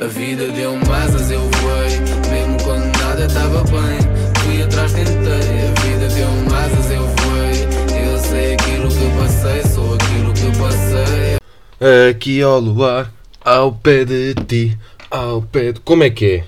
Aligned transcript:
A 0.00 0.06
vida 0.06 0.46
deu-me 0.52 0.88
asas, 0.92 1.28
eu 1.28 1.40
voei. 1.40 1.98
Mesmo 2.30 2.56
quando 2.62 2.84
nada 2.98 3.26
estava 3.26 3.64
bem, 3.64 3.98
fui 4.44 4.62
atrás, 4.62 4.92
tentei. 4.92 5.12
A 5.12 5.80
vida 5.80 6.08
deu-me 6.14 6.54
asas, 6.54 6.90
eu 6.92 7.02
voei. 7.02 8.06
Eu 8.06 8.18
sei 8.18 8.54
aquilo 8.54 8.88
que 8.88 9.18
passei, 9.18 9.62
sou 9.64 9.94
aquilo 9.94 10.32
que 10.34 10.56
passei. 10.56 12.10
Aqui 12.10 12.40
ao 12.40 12.60
luar, 12.60 13.12
ao 13.44 13.72
pé 13.72 14.04
de 14.04 14.34
ti, 14.46 14.78
ao 15.10 15.42
pé 15.42 15.72
de... 15.72 15.80
Como 15.80 16.04
é 16.04 16.10
que 16.10 16.26
é? 16.26 16.44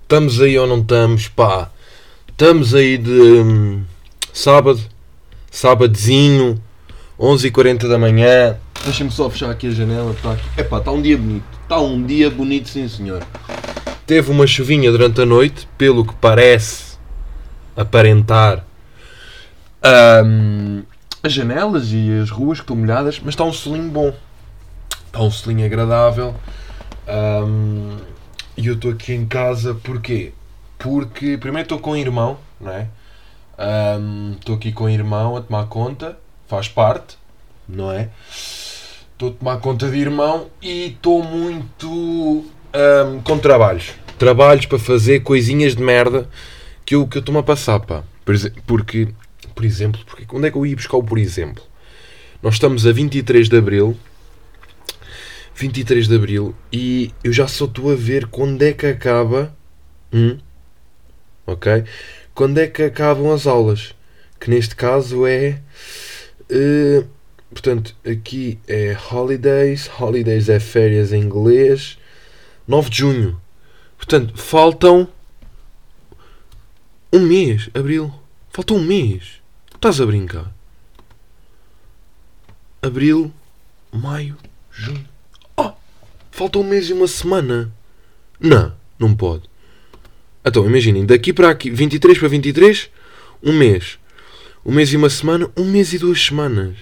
Estamos 0.00 0.40
aí 0.40 0.58
ou 0.58 0.66
não 0.66 0.80
estamos? 0.80 1.28
Pá, 1.28 1.70
estamos 2.30 2.74
aí 2.74 2.96
de 2.96 3.10
hum, 3.10 3.84
sábado, 4.32 4.80
sábadozinho, 5.50 6.58
11h40 7.20 7.88
da 7.90 7.98
manhã. 7.98 8.56
Deixa-me 8.84 9.10
só 9.10 9.28
fechar 9.28 9.50
aqui 9.50 9.66
a 9.66 9.70
janela. 9.70 10.16
Tá. 10.22 10.34
Epá, 10.56 10.78
está 10.78 10.90
um 10.90 11.02
dia 11.02 11.18
bonito. 11.18 11.55
Está 11.66 11.80
um 11.80 12.00
dia 12.00 12.30
bonito, 12.30 12.68
sim 12.68 12.86
senhor. 12.86 13.26
Teve 14.06 14.30
uma 14.30 14.46
chuvinha 14.46 14.88
durante 14.92 15.20
a 15.20 15.26
noite, 15.26 15.66
pelo 15.76 16.06
que 16.06 16.14
parece 16.14 16.96
aparentar 17.76 18.64
hum, 20.24 20.84
as 21.24 21.32
janelas 21.32 21.88
e 21.90 22.20
as 22.22 22.30
ruas 22.30 22.60
que 22.60 22.62
estão 22.62 22.76
molhadas, 22.76 23.18
mas 23.18 23.30
está 23.30 23.42
um 23.42 23.52
solinho 23.52 23.90
bom. 23.90 24.14
Está 25.06 25.20
um 25.20 25.30
solinho 25.32 25.66
agradável. 25.66 26.36
Hum, 27.08 27.96
e 28.56 28.68
eu 28.68 28.74
estou 28.74 28.92
aqui 28.92 29.12
em 29.12 29.26
casa 29.26 29.74
porquê? 29.74 30.32
Porque 30.78 31.36
primeiro 31.36 31.64
estou 31.64 31.80
com 31.80 31.90
o 31.90 31.96
irmão, 31.96 32.38
não 32.60 32.70
é? 32.70 32.86
Estou 34.38 34.54
aqui 34.54 34.70
com 34.70 34.84
o 34.84 34.88
irmão 34.88 35.36
a 35.36 35.40
tomar 35.40 35.66
conta, 35.66 36.16
faz 36.46 36.68
parte, 36.68 37.18
não 37.68 37.90
é? 37.90 38.08
Estou 39.16 39.30
a 39.30 39.32
tomar 39.32 39.56
conta 39.60 39.90
de 39.90 39.96
irmão 39.96 40.50
e 40.60 40.88
estou 40.88 41.22
muito 41.24 41.88
hum, 41.88 43.20
com 43.24 43.38
trabalhos. 43.38 43.94
Trabalhos 44.18 44.66
para 44.66 44.78
fazer 44.78 45.20
coisinhas 45.20 45.74
de 45.74 45.82
merda 45.82 46.28
que 46.84 46.94
eu 46.94 47.08
que 47.08 47.16
eu 47.16 47.20
estou-me 47.20 47.40
a 47.40 47.42
passar, 47.42 47.80
pá. 47.80 48.04
Porque, 48.66 49.08
por 49.54 49.64
exemplo, 49.64 50.02
porque, 50.04 50.26
onde 50.36 50.48
é 50.48 50.50
que 50.50 50.58
eu 50.58 50.66
ia 50.66 50.76
buscar 50.76 50.98
o 50.98 51.02
por 51.02 51.16
exemplo? 51.16 51.64
Nós 52.42 52.56
estamos 52.56 52.86
a 52.86 52.92
23 52.92 53.48
de 53.48 53.56
Abril 53.56 53.96
23 55.54 56.08
de 56.08 56.14
Abril 56.14 56.54
e 56.70 57.10
eu 57.24 57.32
já 57.32 57.48
só 57.48 57.64
estou 57.64 57.90
a 57.90 57.94
ver 57.94 58.26
quando 58.26 58.60
é 58.60 58.74
que 58.74 58.84
acaba. 58.84 59.56
Hum, 60.12 60.36
ok? 61.46 61.84
Quando 62.34 62.58
é 62.58 62.66
que 62.66 62.82
acabam 62.82 63.32
as 63.32 63.46
aulas? 63.46 63.94
Que 64.38 64.50
neste 64.50 64.76
caso 64.76 65.26
é. 65.26 65.62
eh, 66.50 67.04
portanto, 67.50 67.94
aqui 68.04 68.58
é 68.66 68.96
Holidays. 69.10 69.90
Holidays 69.98 70.48
é 70.48 70.60
férias 70.60 71.12
em 71.12 71.22
inglês. 71.22 71.98
9 72.66 72.90
de 72.90 72.98
junho. 72.98 73.40
Portanto, 73.96 74.36
faltam. 74.36 75.08
Um 77.12 77.20
mês, 77.20 77.70
Abril. 77.74 78.12
Falta 78.50 78.74
um 78.74 78.82
mês. 78.82 79.40
Estás 79.74 80.00
a 80.00 80.06
brincar? 80.06 80.52
Abril, 82.82 83.32
Maio, 83.92 84.36
Junho. 84.70 85.06
Oh! 85.56 85.72
Falta 86.30 86.58
um 86.58 86.64
mês 86.64 86.88
e 86.88 86.92
uma 86.92 87.08
semana. 87.08 87.72
Não, 88.38 88.74
não 88.98 89.14
pode. 89.14 89.48
Então, 90.44 90.64
imaginem, 90.66 91.04
daqui 91.04 91.32
para 91.32 91.50
aqui, 91.50 91.70
23 91.70 92.18
para 92.18 92.28
23, 92.28 92.90
um 93.42 93.52
mês. 93.52 93.98
Um 94.64 94.72
mês 94.72 94.92
e 94.92 94.96
uma 94.96 95.10
semana, 95.10 95.50
um 95.56 95.64
mês 95.64 95.92
e 95.92 95.98
duas 95.98 96.24
semanas. 96.24 96.76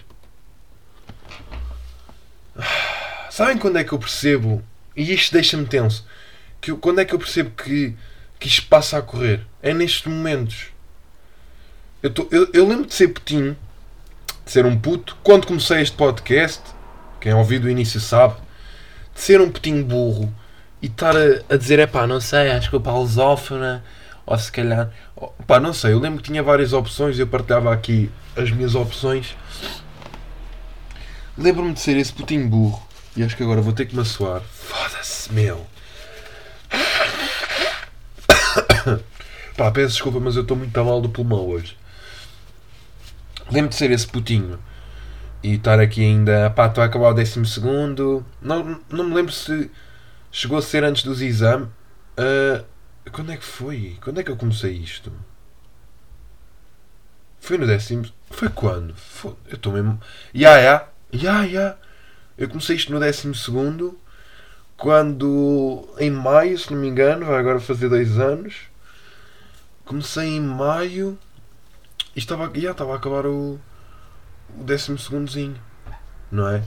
Ah, 2.56 3.23
Sabem 3.34 3.58
quando 3.58 3.78
é 3.78 3.82
que 3.82 3.90
eu 3.90 3.98
percebo, 3.98 4.62
e 4.94 5.12
isto 5.12 5.32
deixa-me 5.32 5.66
tenso, 5.66 6.06
que 6.60 6.70
eu- 6.70 6.78
quando 6.78 7.00
é 7.00 7.04
que 7.04 7.12
eu 7.12 7.18
percebo 7.18 7.50
que, 7.50 7.92
que 8.38 8.46
isto 8.46 8.68
passa 8.68 8.96
a 8.96 9.02
correr? 9.02 9.44
É 9.60 9.74
nestes 9.74 10.06
momentos. 10.06 10.66
Eu, 12.00 12.10
tô- 12.10 12.28
eu, 12.30 12.48
eu 12.52 12.64
lembro 12.64 12.86
de 12.86 12.94
ser 12.94 13.08
putinho, 13.08 13.56
de 14.44 14.52
ser 14.52 14.64
um 14.64 14.78
puto, 14.78 15.16
quando 15.24 15.48
comecei 15.48 15.80
este 15.80 15.96
podcast, 15.96 16.62
quem 17.20 17.34
ouviu 17.34 17.58
do 17.58 17.68
início 17.68 17.98
sabe, 17.98 18.36
de 19.12 19.20
ser 19.20 19.40
um 19.40 19.50
putinho 19.50 19.84
burro 19.84 20.32
e 20.80 20.86
estar 20.86 21.16
a, 21.16 21.54
a 21.54 21.56
dizer, 21.56 21.80
é 21.80 21.88
pá, 21.88 22.06
não 22.06 22.20
sei, 22.20 22.52
acho 22.52 22.70
que 22.70 22.76
o 22.76 22.80
para 22.80 22.92
lusófona, 22.96 23.82
ou 24.24 24.38
se 24.38 24.52
calhar, 24.52 24.92
pá, 25.44 25.58
não 25.58 25.72
sei, 25.72 25.92
eu 25.92 25.98
lembro 25.98 26.22
que 26.22 26.30
tinha 26.30 26.40
várias 26.40 26.72
opções 26.72 27.18
eu 27.18 27.26
partilhava 27.26 27.74
aqui 27.74 28.08
as 28.36 28.52
minhas 28.52 28.76
opções. 28.76 29.36
Lembro-me 31.36 31.72
de 31.72 31.80
ser 31.80 31.96
esse 31.96 32.12
putinho 32.12 32.48
burro 32.48 32.93
e 33.16 33.22
acho 33.22 33.36
que 33.36 33.42
agora 33.42 33.60
vou 33.60 33.72
ter 33.72 33.86
que 33.86 33.94
me 33.94 34.02
assoar. 34.02 34.40
Foda-se, 34.42 35.32
meu. 35.32 35.66
Pá, 39.56 39.70
peço 39.70 39.94
desculpa, 39.94 40.18
mas 40.20 40.36
eu 40.36 40.42
estou 40.42 40.56
muito 40.56 40.84
mal 40.84 41.00
do 41.00 41.08
pulmão 41.08 41.46
hoje. 41.46 41.76
Lembro 43.50 43.70
de 43.70 43.76
ser 43.76 43.90
esse 43.90 44.06
putinho 44.06 44.58
e 45.42 45.54
estar 45.54 45.78
aqui 45.78 46.02
ainda, 46.02 46.50
pá, 46.50 46.66
estou 46.66 46.82
a 46.82 46.86
acabar 46.86 47.10
o 47.10 47.14
décimo 47.14 47.46
segundo. 47.46 48.24
Não, 48.40 48.80
não 48.90 49.04
me 49.04 49.14
lembro 49.14 49.32
se 49.32 49.70
chegou 50.32 50.58
a 50.58 50.62
ser 50.62 50.82
antes 50.82 51.04
dos 51.04 51.20
exames. 51.20 51.68
Ah, 52.16 52.64
quando 53.12 53.32
é 53.32 53.36
que 53.36 53.44
foi? 53.44 53.96
Quando 54.02 54.20
é 54.20 54.24
que 54.24 54.30
eu 54.30 54.36
comecei 54.36 54.72
isto? 54.72 55.12
Foi 57.40 57.58
no 57.58 57.66
décimo. 57.66 58.06
Foi 58.30 58.48
quando? 58.48 58.94
Foi- 58.96 59.36
Eu 59.48 59.56
estou 59.56 59.72
mesmo. 59.72 60.00
Ya, 60.34 60.56
ya, 60.58 60.88
ya, 61.12 61.44
ya. 61.44 61.76
Eu 62.36 62.48
comecei 62.48 62.76
isto 62.76 62.92
no 62.92 63.00
décimo 63.00 63.34
segundo. 63.34 63.98
Quando. 64.76 65.88
Em 65.98 66.10
maio, 66.10 66.58
se 66.58 66.72
não 66.72 66.80
me 66.80 66.88
engano, 66.88 67.26
vai 67.26 67.38
agora 67.38 67.60
fazer 67.60 67.88
dois 67.88 68.18
anos. 68.18 68.54
Comecei 69.84 70.36
em 70.36 70.40
maio. 70.40 71.18
E 72.14 72.18
estava, 72.18 72.50
já 72.54 72.72
estava 72.72 72.92
a 72.92 72.96
acabar 72.96 73.26
o. 73.26 73.58
O 74.58 74.62
décimo 74.62 74.98
segundozinho. 74.98 75.56
Não 76.30 76.48
é? 76.48 76.62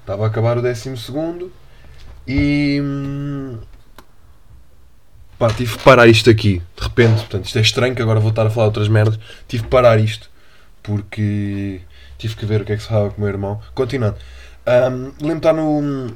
Estava 0.00 0.24
a 0.24 0.26
acabar 0.28 0.58
o 0.58 0.62
décimo 0.62 0.96
segundo. 0.96 1.52
E. 2.26 2.80
hum, 2.82 3.58
Pá, 5.42 5.52
tive 5.52 5.76
que 5.76 5.82
parar 5.82 6.06
isto 6.06 6.30
aqui. 6.30 6.62
De 6.76 6.82
repente, 6.84 7.18
portanto, 7.18 7.46
isto 7.46 7.58
é 7.58 7.62
estranho 7.62 7.96
que 7.96 8.00
agora 8.00 8.20
vou 8.20 8.30
estar 8.30 8.46
a 8.46 8.50
falar 8.50 8.66
outras 8.66 8.86
merdas. 8.86 9.18
Tive 9.48 9.64
que 9.64 9.68
parar 9.68 9.98
isto. 9.98 10.30
Porque 10.84 11.80
tive 12.16 12.36
que 12.36 12.46
ver 12.46 12.60
o 12.60 12.64
que 12.64 12.72
é 12.72 12.76
que 12.76 12.82
se 12.82 12.88
falava 12.88 13.10
com 13.10 13.16
o 13.16 13.20
meu 13.20 13.28
irmão. 13.28 13.60
Continuando. 13.74 14.16
Hum, 14.66 15.12
Lembro 15.20 15.28
de 15.28 15.36
estar 15.38 15.52
no. 15.52 16.10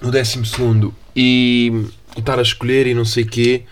No 0.00 0.10
décimo 0.10 0.44
segundo 0.44 0.92
e, 1.14 1.70
e 2.16 2.20
estar 2.20 2.38
a 2.38 2.42
escolher 2.42 2.86
e 2.86 2.94
não 2.94 3.04
sei 3.04 3.24
o 3.24 3.26
quê. 3.26 3.64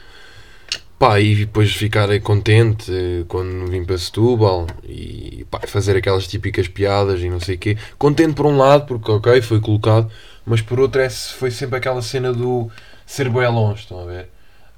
Pá, 0.98 1.18
e 1.18 1.34
depois 1.34 1.74
ficar 1.74 2.08
contente 2.20 2.92
quando 3.26 3.70
vim 3.70 3.84
para 3.84 3.96
Setúbal 3.96 4.66
e 4.84 5.46
pá, 5.50 5.60
fazer 5.66 5.96
aquelas 5.96 6.26
típicas 6.26 6.68
piadas 6.68 7.20
e 7.20 7.30
não 7.30 7.40
sei 7.40 7.56
o 7.56 7.58
quê. 7.58 7.78
Contente 7.98 8.34
por 8.34 8.44
um 8.46 8.58
lado, 8.58 8.86
porque 8.86 9.10
ok, 9.10 9.40
foi 9.40 9.60
colocado, 9.60 10.10
mas 10.44 10.60
por 10.60 10.78
outro 10.78 11.00
é, 11.00 11.08
foi 11.08 11.50
sempre 11.50 11.78
aquela 11.78 12.02
cena 12.02 12.32
do 12.34 12.70
ser 13.06 13.30
bem 13.30 13.48
longe, 13.48 13.80
estão 13.82 14.02
a 14.02 14.04
ver? 14.04 14.28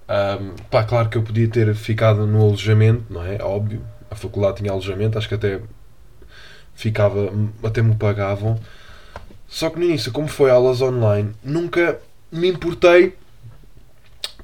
Ahm, 0.09 0.55
pá, 0.71 0.85
claro 0.85 1.09
que 1.09 1.19
eu 1.19 1.23
podia 1.23 1.49
ter 1.49 1.75
ficado 1.75 2.25
no 2.27 2.41
alojamento, 2.43 3.05
não 3.11 3.25
é? 3.25 3.43
Óbvio, 3.43 3.83
a 4.11 4.15
faculdade 4.15 4.59
tinha 4.59 4.71
alojamento, 4.71 5.19
acho 5.19 5.29
que 5.29 5.35
até 5.35 5.61
ficava, 6.75 7.33
até 7.65 7.83
me 7.83 7.95
pagavam. 7.97 8.59
Só 9.53 9.69
que 9.69 9.79
no 9.79 9.85
início, 9.85 10.11
como 10.11 10.29
foi 10.29 10.51
aulas 10.51 10.81
online, 10.81 11.31
nunca 11.45 12.01
me 12.33 12.49
importei 12.49 13.15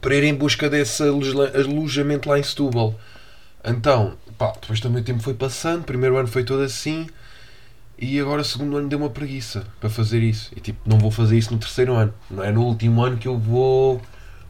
para 0.02 0.14
ir 0.14 0.22
em 0.24 0.34
busca 0.34 0.68
desse 0.68 1.02
aloja- 1.02 1.50
alojamento 1.58 2.28
lá 2.28 2.38
em 2.38 2.42
Setúbal. 2.42 2.94
Então, 3.64 4.18
pá, 4.36 4.52
depois 4.60 4.80
também 4.80 5.00
o 5.00 5.04
tempo 5.04 5.22
foi 5.22 5.32
passando, 5.32 5.84
primeiro 5.84 6.18
ano 6.18 6.28
foi 6.28 6.44
todo 6.44 6.62
assim, 6.62 7.06
e 7.98 8.20
agora 8.20 8.44
segundo 8.44 8.76
ano 8.76 8.86
deu 8.86 8.98
uma 8.98 9.08
preguiça 9.08 9.64
para 9.80 9.88
fazer 9.88 10.22
isso. 10.22 10.52
E 10.54 10.60
tipo, 10.60 10.78
não 10.84 10.98
vou 10.98 11.10
fazer 11.10 11.38
isso 11.38 11.54
no 11.54 11.58
terceiro 11.58 11.94
ano, 11.94 12.12
não 12.30 12.44
é 12.44 12.52
no 12.52 12.62
último 12.62 13.02
ano 13.02 13.16
que 13.16 13.26
eu 13.26 13.38
vou 13.38 14.02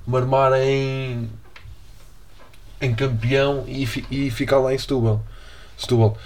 marmar 0.05 0.53
em, 0.55 1.31
em 2.81 2.93
campeão 2.97 3.65
e, 3.69 3.88
e 4.11 4.29
ficar 4.32 4.59
lá 4.59 4.75
em 4.75 4.79
Setúbal. 4.79 5.25
Setúbal. 5.79 6.19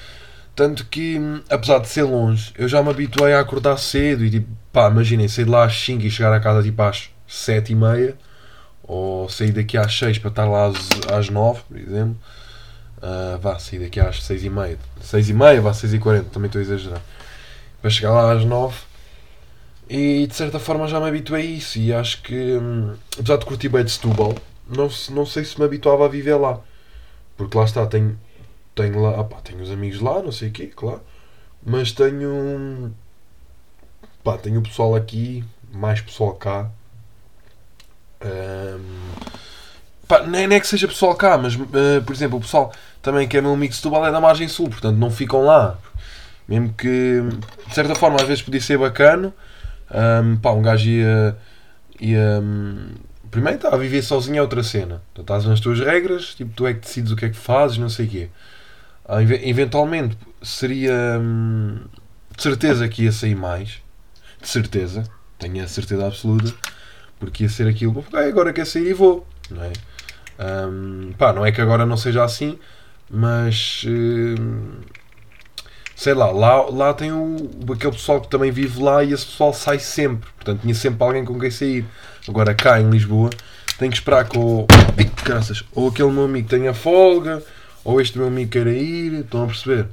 Tanto 0.55 0.87
que, 0.87 1.19
apesar 1.49 1.79
de 1.79 1.89
ser 1.89 2.03
longe, 2.03 2.53
eu 2.57 2.69
já 2.69 2.83
me 2.83 2.91
habituei 2.91 3.33
a 3.33 3.41
acordar 3.41 3.77
cedo 3.79 4.25
e 4.25 4.31
tipo, 4.31 4.49
pá, 4.73 4.89
imaginem, 4.91 5.27
sair 5.27 5.47
de 5.47 5.51
lá 5.51 5.65
às 5.65 5.75
5 5.75 6.05
e 6.05 6.11
chegar 6.11 6.33
a 6.33 6.41
casa 6.41 6.63
tipo 6.63 6.83
às 6.83 7.09
7 7.27 7.73
e 7.73 7.75
meia, 7.75 8.17
ou 8.83 9.29
sair 9.29 9.53
daqui 9.53 9.79
às 9.79 9.97
6 9.99 10.19
para 10.19 10.29
estar 10.29 10.45
lá 10.47 10.67
às, 10.67 10.77
às 11.11 11.31
9, 11.31 11.63
por 11.69 11.79
exemplo. 11.79 12.17
Ah, 13.03 13.37
vá, 13.41 13.59
sair 13.59 13.81
daqui 13.81 13.99
às 13.99 14.23
6 14.23 14.45
e 14.45 14.51
meia. 14.51 14.79
6 15.01 15.31
e 15.31 15.35
meia, 15.35 15.61
vá, 15.61 15.75
6 15.75 15.95
e 15.95 15.99
40, 15.99 16.31
também 16.31 16.47
estou 16.47 16.61
a 16.61 16.63
exagerar. 16.63 17.03
Para 17.81 17.91
chegar 17.91 18.13
lá 18.13 18.33
às 18.33 18.45
9. 18.45 18.77
E 19.89 20.27
de 20.27 20.35
certa 20.35 20.59
forma 20.59 20.87
já 20.87 21.01
me 21.01 21.09
habituei 21.09 21.43
a 21.43 21.45
isso. 21.45 21.79
E 21.79 21.93
acho 21.93 22.23
que, 22.23 22.35
hum, 22.35 22.95
apesar 23.19 23.39
de 23.39 23.45
curtir 23.45 23.69
bem 23.69 23.85
de 23.85 23.91
Setúbal, 23.91 24.35
não, 24.69 24.89
não 25.11 25.27
sei 25.27 25.45
se 25.45 25.59
me 25.59 25.65
habituava 25.65 26.05
a 26.05 26.09
viver 26.09 26.37
lá. 26.37 26.61
Porque 27.37 27.59
lá 27.59 27.65
está, 27.65 27.85
tenho, 27.87 28.19
tenho 28.75 29.01
lá, 29.01 29.21
opá, 29.21 29.39
tenho 29.41 29.63
os 29.63 29.71
amigos 29.71 30.01
lá, 30.01 30.23
não 30.23 30.33
sei 30.33 30.49
o 30.49 30.53
quê, 30.53 30.67
claro. 30.67 31.03
Mas 31.65 31.93
tenho. 31.93 32.93
Pá, 34.25 34.39
tenho 34.39 34.61
o 34.61 34.63
pessoal 34.63 34.95
aqui, 34.95 35.45
mais 35.73 36.01
pessoal 36.01 36.35
cá. 36.35 36.71
Ahm, 38.21 38.81
pá, 40.07 40.23
nem, 40.27 40.47
nem 40.47 40.59
é 40.59 40.61
que 40.61 40.67
seja 40.67 40.87
pessoal 40.87 41.15
cá, 41.15 41.37
mas 41.37 41.55
eh, 41.55 42.01
por 42.01 42.15
exemplo, 42.15 42.39
o 42.39 42.41
pessoal 42.41 42.73
também 43.03 43.27
que 43.27 43.37
é 43.37 43.41
meu 43.41 43.53
amigo 43.53 43.71
de 43.71 43.77
Setúbal 43.77 44.07
é 44.07 44.13
da 44.13 44.21
margem 44.21 44.47
sul, 44.49 44.69
portanto 44.69 44.97
não 44.97 45.11
ficam 45.11 45.45
lá. 45.45 45.79
Mesmo 46.49 46.73
que, 46.75 47.21
de 47.69 47.75
certa 47.75 47.95
forma, 47.95 48.17
às 48.21 48.27
vezes 48.27 48.43
podia 48.43 48.61
ser 48.61 48.79
bacana. 48.79 49.33
Ahm, 49.91 50.37
pá, 50.37 50.53
um 50.53 50.63
gajo 50.63 50.89
ia. 50.89 51.37
ia 52.01 52.41
hum, 52.43 52.95
primeiro 53.31 53.57
está 53.57 53.69
a 53.71 53.77
viver 53.77 54.03
sozinho 54.03 54.39
é 54.39 54.43
outra 54.43 54.63
cena. 54.63 55.03
Tu 55.15 55.23
estás 55.23 55.45
nas 55.47 55.61
tuas 55.61 55.81
regras, 55.81 56.35
tipo, 56.35 56.53
tu 56.55 56.67
é 56.67 56.75
que 56.75 56.81
decides 56.81 57.13
o 57.13 57.17
que 57.17 57.25
é 57.27 57.31
que 57.31 57.37
fazes, 57.37 57.79
não 57.79 57.89
sei 57.89 58.07
o 58.07 58.09
quê. 58.09 58.31
Ah, 59.07 59.23
eve- 59.23 59.41
eventualmente 59.49 60.17
seria. 60.43 61.19
hum, 61.21 61.79
de 62.37 62.43
certeza 62.43 62.89
que 62.89 63.05
ia 63.05 63.13
sair 63.13 63.35
mais. 63.35 63.81
De 64.41 64.49
certeza. 64.49 65.05
Tenho 65.39 65.63
a 65.63 65.69
certeza 65.69 66.07
absoluta. 66.07 66.53
Porque 67.19 67.45
ia 67.45 67.49
ser 67.49 67.69
aquilo. 67.69 67.99
"Ok, 68.01 68.19
agora 68.19 68.53
quer 68.53 68.67
sair 68.67 68.89
e 68.91 68.93
vou. 68.95 69.27
Não 69.51 69.63
é? 69.65 69.73
Hum, 70.69 71.13
pá, 71.19 71.33
não 71.33 71.45
é 71.45 71.53
que 71.53 71.61
agora 71.61 71.85
não 71.87 71.97
seja 71.97 72.25
assim, 72.25 72.59
mas. 73.11 73.85
hum, 73.87 74.77
sei 75.95 76.15
lá, 76.15 76.31
lá, 76.31 76.63
lá 76.69 76.95
tem 76.95 77.13
o, 77.13 77.37
aquele 77.73 77.93
pessoal 77.93 78.21
que 78.21 78.29
também 78.29 78.51
vive 78.51 78.83
lá 78.83 79.05
e 79.05 79.13
esse 79.13 79.27
pessoal 79.27 79.53
sai 79.53 79.79
sempre. 79.79 80.29
Portanto, 80.37 80.61
tinha 80.63 80.75
sempre 80.75 81.05
alguém 81.05 81.25
com 81.25 81.39
quem 81.39 81.51
sair. 81.51 81.85
Agora, 82.29 82.55
cá 82.55 82.81
em 82.81 82.89
Lisboa, 82.91 83.31
tenho 83.79 83.91
que 83.91 83.99
esperar 83.99 84.29
que 84.29 84.39
o. 84.39 84.67
Graças! 85.25 85.63
Ou 85.73 85.89
aquele 85.89 86.11
meu 86.11 86.25
amigo 86.25 86.49
tenha 86.49 86.73
folga, 86.75 87.43
ou 87.85 88.01
este 88.01 88.19
meu 88.19 88.29
amigo 88.29 88.51
queira 88.51 88.73
ir. 88.73 89.21
Estão 89.21 89.45
a 89.45 89.47
perceber? 89.47 89.89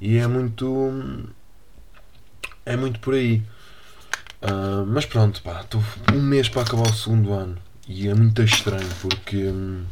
E 0.00 0.18
é 0.18 0.26
muito. 0.26 0.92
É 2.66 2.76
muito 2.76 3.00
por 3.00 3.14
aí. 3.14 3.42
Ah, 4.42 4.84
mas 4.86 5.06
pronto, 5.06 5.42
pá, 5.42 5.62
estou 5.62 5.82
um 6.12 6.20
mês 6.20 6.48
para 6.48 6.62
acabar 6.62 6.88
o 6.88 6.94
segundo 6.94 7.32
ano. 7.32 7.56
E 7.88 8.08
é 8.08 8.14
muito 8.14 8.42
estranho 8.42 8.88
porque. 9.00 9.36
hum, 9.36 9.84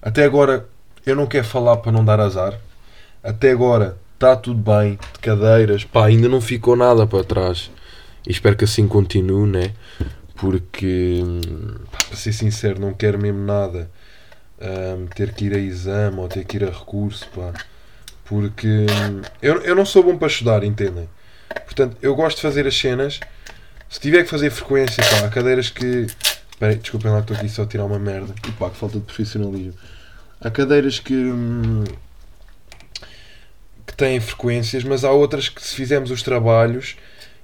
até 0.00 0.24
agora 0.24 0.66
eu 1.04 1.14
não 1.14 1.26
quero 1.26 1.46
falar 1.46 1.76
para 1.78 1.92
não 1.92 2.04
dar 2.04 2.20
azar. 2.20 2.58
Até 3.22 3.50
agora 3.52 3.96
está 4.14 4.36
tudo 4.36 4.60
bem, 4.60 4.98
de 5.14 5.18
cadeiras, 5.20 5.84
pá, 5.84 6.06
ainda 6.06 6.28
não 6.28 6.40
ficou 6.40 6.76
nada 6.76 7.06
para 7.06 7.24
trás. 7.24 7.70
E 8.26 8.30
espero 8.30 8.56
que 8.56 8.64
assim 8.64 8.86
continue, 8.88 9.48
né? 9.48 9.72
Porque, 10.36 11.20
hum, 11.22 11.74
pá, 11.90 11.98
para 12.08 12.16
ser 12.16 12.32
sincero, 12.32 12.80
não 12.80 12.94
quero 12.94 13.18
mesmo 13.18 13.44
nada 13.44 13.90
hum, 14.62 15.06
ter 15.14 15.32
que 15.32 15.46
ir 15.46 15.54
a 15.54 15.58
exame 15.58 16.18
ou 16.18 16.28
ter 16.28 16.44
que 16.44 16.56
ir 16.56 16.64
a 16.64 16.70
recurso, 16.70 17.28
pá. 17.34 17.52
Porque 18.24 18.66
hum, 18.68 19.22
eu, 19.40 19.60
eu 19.62 19.74
não 19.74 19.84
sou 19.84 20.02
bom 20.02 20.16
para 20.16 20.28
estudar, 20.28 20.64
entendem? 20.64 21.08
Portanto, 21.64 21.96
eu 22.00 22.14
gosto 22.14 22.36
de 22.36 22.42
fazer 22.42 22.66
as 22.66 22.76
cenas. 22.76 23.20
Se 23.88 24.00
tiver 24.00 24.22
que 24.22 24.30
fazer 24.30 24.50
frequência, 24.50 25.02
pá, 25.04 25.26
há 25.26 25.28
cadeiras 25.28 25.68
que. 25.68 26.06
Espera 26.50 26.72
aí, 26.72 26.76
desculpem 26.76 27.10
lá 27.10 27.20
estou 27.20 27.36
aqui 27.36 27.48
só 27.48 27.62
a 27.62 27.66
tirar 27.66 27.84
uma 27.84 27.98
merda. 27.98 28.34
E 28.46 28.52
pá, 28.52 28.70
que 28.70 28.76
falta 28.76 28.98
de 28.98 29.04
profissionalismo. 29.04 29.74
Há 30.40 30.50
cadeiras 30.50 30.98
que. 30.98 31.14
hum, 31.14 31.84
que 33.86 33.96
têm 33.96 34.20
frequências, 34.20 34.84
mas 34.84 35.04
há 35.04 35.10
outras 35.10 35.48
que 35.48 35.62
se 35.62 35.74
fizermos 35.74 36.10
os 36.10 36.22
trabalhos, 36.22 36.96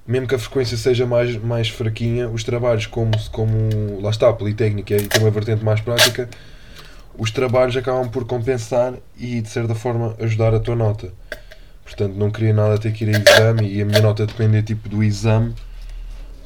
mesmo 0.06 0.26
que 0.26 0.34
a 0.34 0.38
frequência 0.38 0.76
seja 0.76 1.06
mais, 1.06 1.36
mais 1.36 1.68
fraquinha, 1.68 2.28
os 2.28 2.42
trabalhos 2.42 2.86
como, 2.86 3.10
como 3.30 4.00
lá 4.00 4.10
está, 4.10 4.28
a 4.28 4.32
Politécnica 4.32 4.96
e 4.96 5.06
tem 5.06 5.20
uma 5.20 5.30
vertente 5.30 5.62
mais 5.62 5.80
prática, 5.80 6.28
os 7.18 7.32
trabalhos 7.32 7.76
acabam 7.76 8.08
por 8.08 8.24
compensar 8.24 8.94
e 9.18 9.40
de 9.40 9.48
certa 9.48 9.74
forma 9.74 10.14
ajudar 10.20 10.54
a 10.54 10.60
tua 10.60 10.76
nota. 10.76 11.12
Portanto, 11.82 12.14
não 12.14 12.30
queria 12.30 12.52
nada 12.54 12.78
ter 12.78 12.92
que 12.92 13.04
ir 13.04 13.16
a 13.16 13.18
exame 13.18 13.68
e 13.68 13.82
a 13.82 13.84
minha 13.84 14.00
nota 14.00 14.24
depender 14.24 14.62
tipo 14.62 14.88
do 14.88 15.02
exame, 15.02 15.52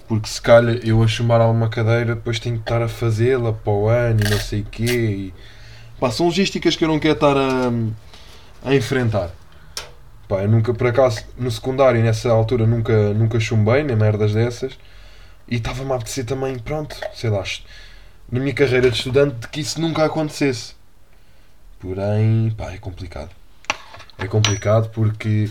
porque 0.08 0.28
se 0.28 0.40
calhar 0.40 0.76
eu 0.82 1.02
a 1.02 1.06
chumbar 1.06 1.40
alguma 1.42 1.68
cadeira 1.68 2.14
depois 2.14 2.38
tenho 2.38 2.56
que 2.56 2.62
estar 2.62 2.80
a 2.80 2.88
fazê-la 2.88 3.52
para 3.52 3.72
o 3.72 3.88
ano 3.88 4.20
e 4.24 4.30
não 4.30 4.38
sei 4.38 4.60
o 4.62 4.64
quê. 4.64 4.84
E... 4.84 5.34
Pá, 6.00 6.10
são 6.10 6.26
logísticas 6.26 6.74
que 6.74 6.84
eu 6.84 6.88
não 6.88 6.98
quero 6.98 7.14
estar 7.14 7.36
a, 7.36 7.70
a 8.64 8.74
enfrentar. 8.74 9.30
Pá, 10.26 10.42
eu 10.42 10.48
nunca, 10.48 10.72
por 10.72 10.86
acaso, 10.86 11.22
no 11.36 11.50
secundário, 11.50 12.02
nessa 12.02 12.30
altura, 12.30 12.66
nunca, 12.66 13.12
nunca 13.12 13.38
chumbei, 13.38 13.82
nem 13.82 13.96
merdas 13.96 14.32
dessas. 14.32 14.78
E 15.46 15.56
estava-me 15.56 15.92
a 15.92 15.96
apetecer 15.96 16.24
também, 16.24 16.58
pronto, 16.58 16.96
sei 17.14 17.28
lá, 17.28 17.42
na 18.32 18.40
minha 18.40 18.54
carreira 18.54 18.90
de 18.90 18.96
estudante, 18.96 19.36
de 19.36 19.48
que 19.48 19.60
isso 19.60 19.78
nunca 19.78 20.06
acontecesse. 20.06 20.74
Porém, 21.78 22.50
pá, 22.56 22.72
é 22.72 22.78
complicado. 22.78 23.30
É 24.16 24.26
complicado 24.26 24.88
porque 24.88 25.50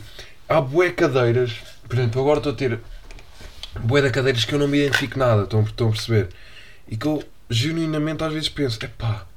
há 0.49 0.59
bué 0.59 0.89
cadeiras. 0.89 1.61
Por 1.87 1.99
exemplo, 1.99 2.19
agora 2.19 2.39
estou 2.39 2.53
a 2.53 2.55
ter 2.55 2.79
bué 3.81 4.01
de 4.01 4.09
cadeiras 4.09 4.43
que 4.43 4.55
eu 4.55 4.57
não 4.57 4.67
me 4.67 4.79
identifico 4.79 5.19
nada, 5.19 5.43
estão, 5.43 5.61
estão 5.61 5.89
a 5.89 5.91
perceber? 5.91 6.29
E 6.87 6.97
que 6.97 7.05
eu 7.05 7.23
genuinamente 7.49 8.23
às 8.23 8.33
vezes 8.33 8.49
penso, 8.49 8.83
epá, 8.83 9.27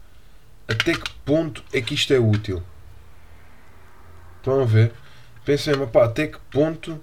até 0.67 0.95
que 0.95 1.11
ponto 1.27 1.63
é 1.71 1.83
que 1.83 1.95
isto 1.95 2.15
é 2.15 2.19
útil? 2.19 2.63
Estão 4.39 4.63
a 4.63 4.65
ver? 4.65 4.93
Penso 5.45 5.69
mesmo, 5.69 5.87
pá, 5.87 6.07
até 6.07 6.29
que 6.29 6.39
ponto 6.51 6.99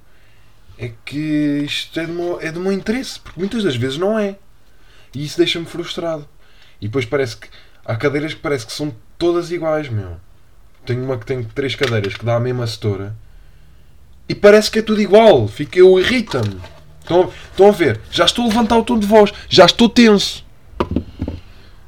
é 0.75 0.91
que 1.05 1.63
isto 1.65 1.99
é 1.99 2.07
do, 2.07 2.13
meu, 2.13 2.41
é 2.41 2.51
do 2.51 2.59
meu 2.59 2.71
interesse? 2.71 3.19
Porque 3.19 3.39
muitas 3.39 3.63
das 3.63 3.75
vezes 3.75 3.99
não 3.99 4.17
é. 4.17 4.37
E 5.13 5.23
isso 5.23 5.37
deixa-me 5.37 5.65
frustrado. 5.65 6.27
E 6.81 6.87
depois 6.87 7.05
parece 7.05 7.37
que 7.37 7.47
há 7.85 7.95
cadeiras 7.95 8.33
que 8.33 8.39
parece 8.39 8.65
que 8.65 8.73
são 8.73 8.93
todas 9.17 9.51
iguais, 9.51 9.87
meu. 9.87 10.17
Tenho 10.85 11.03
uma 11.03 11.17
que 11.17 11.25
tem 11.25 11.43
três 11.43 11.75
cadeiras 11.75 12.15
que 12.15 12.25
dá 12.25 12.35
a 12.35 12.39
mesma 12.39 12.65
setora 12.65 13.15
e 14.27 14.33
parece 14.33 14.71
que 14.71 14.79
é 14.79 14.81
tudo 14.81 14.99
igual. 15.01 15.47
Fica, 15.47 15.77
eu 15.77 15.99
irrita-me. 15.99 16.59
Estão, 17.01 17.31
estão 17.51 17.67
a 17.67 17.71
ver? 17.71 17.99
Já 18.11 18.25
estou 18.25 18.45
a 18.45 18.47
levantar 18.47 18.77
o 18.77 18.83
tom 18.83 18.97
de 18.97 19.05
voz, 19.05 19.31
já 19.47 19.65
estou 19.65 19.87
tenso. 19.89 20.43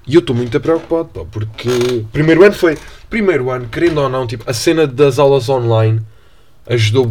E 0.05 0.15
eu 0.15 0.19
estou 0.19 0.35
muito 0.35 0.59
preocupado, 0.59 1.05
pá, 1.09 1.21
porque 1.31 2.05
primeiro 2.11 2.43
ano 2.43 2.53
foi. 2.53 2.77
Primeiro 3.09 3.49
ano, 3.49 3.67
querendo 3.69 3.99
ou 4.01 4.09
não, 4.09 4.27
tipo, 4.27 4.43
a 4.49 4.53
cena 4.53 4.85
das 4.85 5.17
aulas 5.17 5.47
online 5.49 6.01
ajudou 6.67 7.07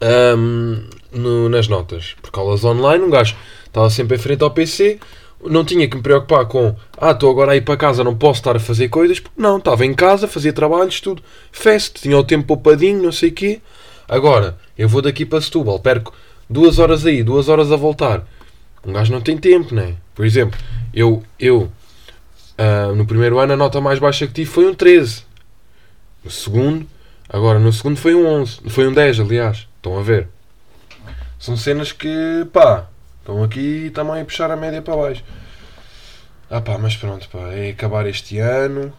ahm, 0.00 0.88
no- 1.12 1.48
nas 1.48 1.66
notas. 1.68 2.14
Porque 2.22 2.38
aulas 2.38 2.64
online, 2.64 3.04
um 3.04 3.10
gajo 3.10 3.34
estava 3.66 3.90
sempre 3.90 4.16
em 4.16 4.20
frente 4.20 4.42
ao 4.42 4.50
PC, 4.50 4.98
não 5.42 5.64
tinha 5.64 5.88
que 5.88 5.96
me 5.96 6.02
preocupar 6.02 6.46
com 6.46 6.74
ah, 6.96 7.12
estou 7.12 7.30
agora 7.30 7.52
a 7.52 7.56
ir 7.56 7.62
para 7.62 7.76
casa, 7.76 8.02
não 8.02 8.16
posso 8.16 8.40
estar 8.40 8.56
a 8.56 8.60
fazer 8.60 8.88
coisas, 8.88 9.22
não, 9.36 9.58
estava 9.58 9.84
em 9.86 9.94
casa, 9.94 10.26
fazia 10.26 10.52
trabalhos, 10.52 11.00
tudo, 11.00 11.22
fest, 11.52 12.00
tinha 12.00 12.16
o 12.16 12.24
tempo 12.24 12.46
poupadinho, 12.46 13.02
não 13.02 13.12
sei 13.12 13.30
o 13.30 13.32
quê. 13.32 13.60
Agora, 14.08 14.58
eu 14.76 14.88
vou 14.88 15.02
daqui 15.02 15.24
para 15.24 15.40
Setúbal, 15.40 15.78
perco 15.78 16.12
duas 16.48 16.78
horas 16.78 17.04
aí, 17.04 17.22
duas 17.22 17.48
horas 17.48 17.70
a 17.70 17.76
voltar. 17.76 18.26
Um 18.84 18.92
gajo 18.92 19.12
não 19.12 19.20
tem 19.20 19.36
tempo, 19.36 19.74
né? 19.74 19.94
Por 20.14 20.24
exemplo, 20.24 20.58
eu, 20.94 21.22
eu 21.38 21.70
ah, 22.58 22.92
no 22.92 23.06
primeiro 23.06 23.38
ano 23.38 23.52
a 23.52 23.56
nota 23.56 23.80
mais 23.80 24.00
baixa 24.00 24.26
que 24.26 24.32
tive 24.32 24.50
foi 24.50 24.66
um 24.66 24.74
13. 24.74 25.22
No 26.24 26.30
segundo, 26.30 26.86
agora 27.28 27.60
no 27.60 27.72
segundo 27.72 27.96
foi 27.96 28.16
um 28.16 28.26
11. 28.26 28.60
Foi 28.68 28.88
um 28.88 28.92
10, 28.92 29.20
aliás. 29.20 29.68
Estão 29.76 29.96
a 29.96 30.02
ver? 30.02 30.28
São 31.38 31.56
cenas 31.56 31.92
que, 31.92 32.08
pá, 32.52 32.88
estão 33.28 33.44
aqui 33.44 33.90
também 33.90 34.22
a 34.22 34.24
puxar 34.24 34.50
a 34.50 34.56
média 34.56 34.80
para 34.80 34.96
baixo. 34.96 35.22
Ah 36.48 36.62
pá, 36.62 36.78
mas 36.78 36.96
pronto, 36.96 37.28
pá, 37.28 37.52
é 37.52 37.70
acabar 37.70 38.06
este 38.06 38.38
ano. 38.38 38.90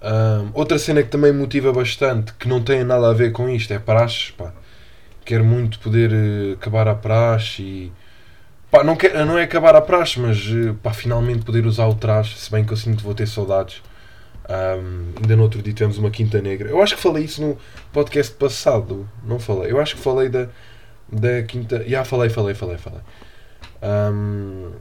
Ahm, 0.00 0.50
outra 0.54 0.78
cena 0.78 1.02
que 1.02 1.10
também 1.10 1.32
motiva 1.32 1.72
bastante, 1.72 2.32
que 2.34 2.48
não 2.48 2.62
tem 2.62 2.82
nada 2.84 3.10
a 3.10 3.12
ver 3.12 3.32
com 3.32 3.48
isto, 3.50 3.72
é 3.74 3.78
praxes, 3.78 4.30
pá. 4.30 4.52
Quero 5.24 5.44
muito 5.44 5.78
poder 5.80 6.10
eh, 6.12 6.52
acabar 6.54 6.88
a 6.88 6.94
praxe 6.94 7.62
e... 7.62 7.92
Pá, 8.70 8.82
não, 8.82 8.96
quer, 8.96 9.26
não 9.26 9.38
é 9.38 9.42
acabar 9.44 9.74
a 9.76 9.80
praxe, 9.82 10.18
mas 10.20 10.38
eh, 10.38 10.74
pá, 10.82 10.92
finalmente 10.94 11.44
poder 11.44 11.66
usar 11.66 11.86
o 11.86 11.94
traje, 11.94 12.36
se 12.36 12.50
bem 12.50 12.64
que 12.64 12.72
eu 12.72 12.76
sinto 12.76 12.98
que 12.98 13.04
vou 13.04 13.14
ter 13.14 13.26
saudades. 13.28 13.82
Ahm, 14.48 15.12
ainda 15.20 15.36
no 15.36 15.42
outro 15.42 15.60
dia 15.62 15.72
tivemos 15.74 15.98
uma 15.98 16.10
quinta 16.10 16.40
negra. 16.40 16.70
Eu 16.70 16.82
acho 16.82 16.96
que 16.96 17.02
falei 17.02 17.24
isso 17.24 17.42
no 17.42 17.58
podcast 17.92 18.32
passado, 18.34 19.08
não 19.24 19.38
falei. 19.38 19.70
Eu 19.70 19.80
acho 19.80 19.96
que 19.96 20.02
falei 20.02 20.28
da, 20.30 20.48
da 21.12 21.42
quinta... 21.42 21.84
Já 21.86 22.04
falei, 22.04 22.30
falei, 22.30 22.54
falei, 22.54 22.78
falei. 22.78 23.00
Ahm, 23.86 24.72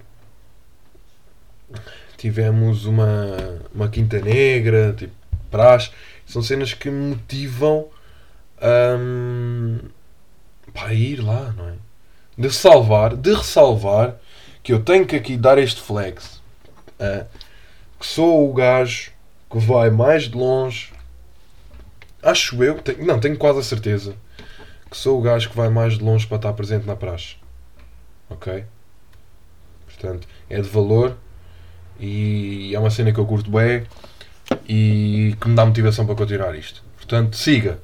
tivemos 2.18 2.86
uma, 2.86 3.62
uma 3.74 3.88
quinta 3.88 4.20
negra, 4.20 4.94
tipo, 4.98 5.14
praxe. 5.52 5.92
São 6.26 6.42
cenas 6.42 6.74
que 6.74 6.90
me 6.90 7.16
motivam 7.16 7.88
ahm, 8.60 9.78
para 10.74 10.94
ir 10.94 11.18
lá, 11.18 11.54
não 11.56 11.70
é? 11.70 11.74
De 12.38 12.52
salvar, 12.52 13.16
de 13.16 13.34
ressalvar 13.34 14.16
que 14.64 14.74
eu 14.74 14.82
tenho 14.84 15.06
que 15.06 15.16
aqui 15.16 15.38
dar 15.38 15.58
este 15.58 15.82
flex. 15.82 16.42
ah, 17.00 17.26
que 18.00 18.06
sou 18.06 18.50
o 18.50 18.54
gajo 18.54 19.12
que 19.50 19.60
vai 19.60 19.90
mais 19.90 20.24
de 20.24 20.36
longe. 20.36 20.92
Acho 22.22 22.64
eu, 22.64 22.82
tenho, 22.82 23.06
não, 23.06 23.20
tenho 23.20 23.38
quase 23.38 23.60
a 23.60 23.64
certeza 23.64 24.16
que 24.90 24.98
sou 24.98 25.20
o 25.20 25.22
gajo 25.22 25.50
que 25.50 25.56
vai 25.56 25.70
mais 25.70 25.98
de 25.98 26.04
longe 26.04 26.26
para 26.28 26.38
estar 26.38 26.54
presente 26.54 26.86
na 26.88 26.96
praxe. 26.96 27.36
Ok? 28.30 28.66
Portanto, 29.98 30.28
é 30.50 30.62
de 30.62 30.70
valor 30.70 31.18
e 32.00 32.74
é 32.76 32.80
uma 32.80 32.90
cena 32.90 33.12
que 33.12 33.20
eu 33.20 33.26
curto 33.26 33.50
bem 33.50 33.84
e 34.68 35.36
que 35.40 35.48
me 35.48 35.56
dá 35.56 35.66
motivação 35.66 36.06
para 36.06 36.16
continuar 36.16 36.56
isto. 36.56 36.84
Portanto, 36.98 37.36
siga. 37.36 37.80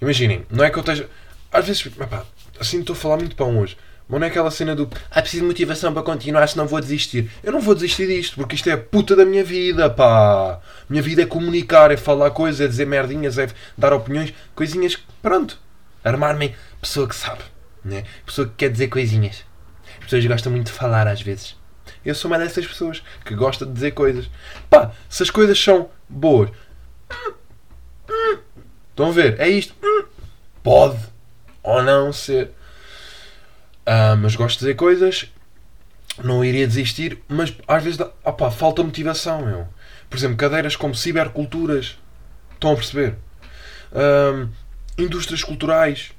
Imaginem, 0.00 0.44
não 0.50 0.64
é 0.64 0.70
que 0.70 0.78
eu 0.78 0.80
esteja. 0.80 1.08
Às 1.52 1.66
vezes, 1.66 1.88
assim 2.58 2.80
estou 2.80 2.94
a 2.94 2.96
falar 2.96 3.18
muito 3.18 3.36
pão 3.36 3.58
hoje, 3.58 3.76
Mas 4.08 4.20
não 4.20 4.26
é 4.26 4.30
aquela 4.30 4.50
cena 4.50 4.74
do 4.74 4.88
ah, 5.10 5.20
preciso 5.20 5.42
de 5.42 5.48
motivação 5.48 5.92
para 5.92 6.02
continuar, 6.02 6.46
senão 6.48 6.66
vou 6.66 6.80
desistir. 6.80 7.30
Eu 7.42 7.52
não 7.52 7.60
vou 7.60 7.74
desistir 7.74 8.06
disto, 8.06 8.36
porque 8.36 8.54
isto 8.54 8.68
é 8.68 8.72
a 8.72 8.78
puta 8.78 9.14
da 9.14 9.24
minha 9.24 9.44
vida, 9.44 9.88
pá. 9.90 10.60
Minha 10.88 11.02
vida 11.02 11.22
é 11.22 11.26
comunicar, 11.26 11.90
é 11.90 11.96
falar 11.96 12.30
coisas, 12.30 12.60
é 12.60 12.66
dizer 12.66 12.86
merdinhas, 12.86 13.38
é 13.38 13.48
dar 13.76 13.92
opiniões, 13.92 14.32
coisinhas. 14.54 14.98
Pronto. 15.20 15.58
Armar-me 16.02 16.54
pessoa 16.80 17.06
que 17.06 17.14
sabe, 17.14 17.42
né? 17.84 18.04
Pessoa 18.26 18.48
que 18.48 18.54
quer 18.56 18.70
dizer 18.70 18.88
coisinhas. 18.88 19.44
As 20.02 20.10
pessoas 20.10 20.26
gostam 20.26 20.52
muito 20.52 20.66
de 20.66 20.72
falar 20.72 21.06
às 21.06 21.22
vezes. 21.22 21.56
Eu 22.04 22.14
sou 22.14 22.30
uma 22.30 22.38
dessas 22.38 22.66
pessoas 22.66 23.02
que 23.24 23.34
gosta 23.34 23.64
de 23.64 23.72
dizer 23.72 23.92
coisas. 23.92 24.28
Pá, 24.68 24.92
se 25.08 25.22
as 25.22 25.30
coisas 25.30 25.58
são 25.58 25.88
boas. 26.08 26.50
Estão 28.90 29.08
a 29.08 29.12
ver? 29.12 29.40
É 29.40 29.48
isto. 29.48 29.74
Pode 30.62 30.98
ou 31.62 31.82
não 31.82 32.12
ser. 32.12 32.50
Ah, 33.86 34.16
mas 34.16 34.36
gosto 34.36 34.58
de 34.58 34.64
dizer 34.64 34.74
coisas. 34.74 35.30
Não 36.22 36.44
iria 36.44 36.66
desistir, 36.66 37.22
mas 37.26 37.56
às 37.66 37.82
vezes 37.82 37.98
opá, 38.24 38.50
falta 38.50 38.82
motivação. 38.82 39.46
Meu. 39.46 39.68
Por 40.10 40.16
exemplo, 40.16 40.36
cadeiras 40.36 40.76
como 40.76 40.94
ciberculturas. 40.94 41.98
Estão 42.52 42.72
a 42.72 42.76
perceber? 42.76 43.16
Ah, 43.92 44.46
indústrias 44.98 45.42
culturais. 45.42 46.12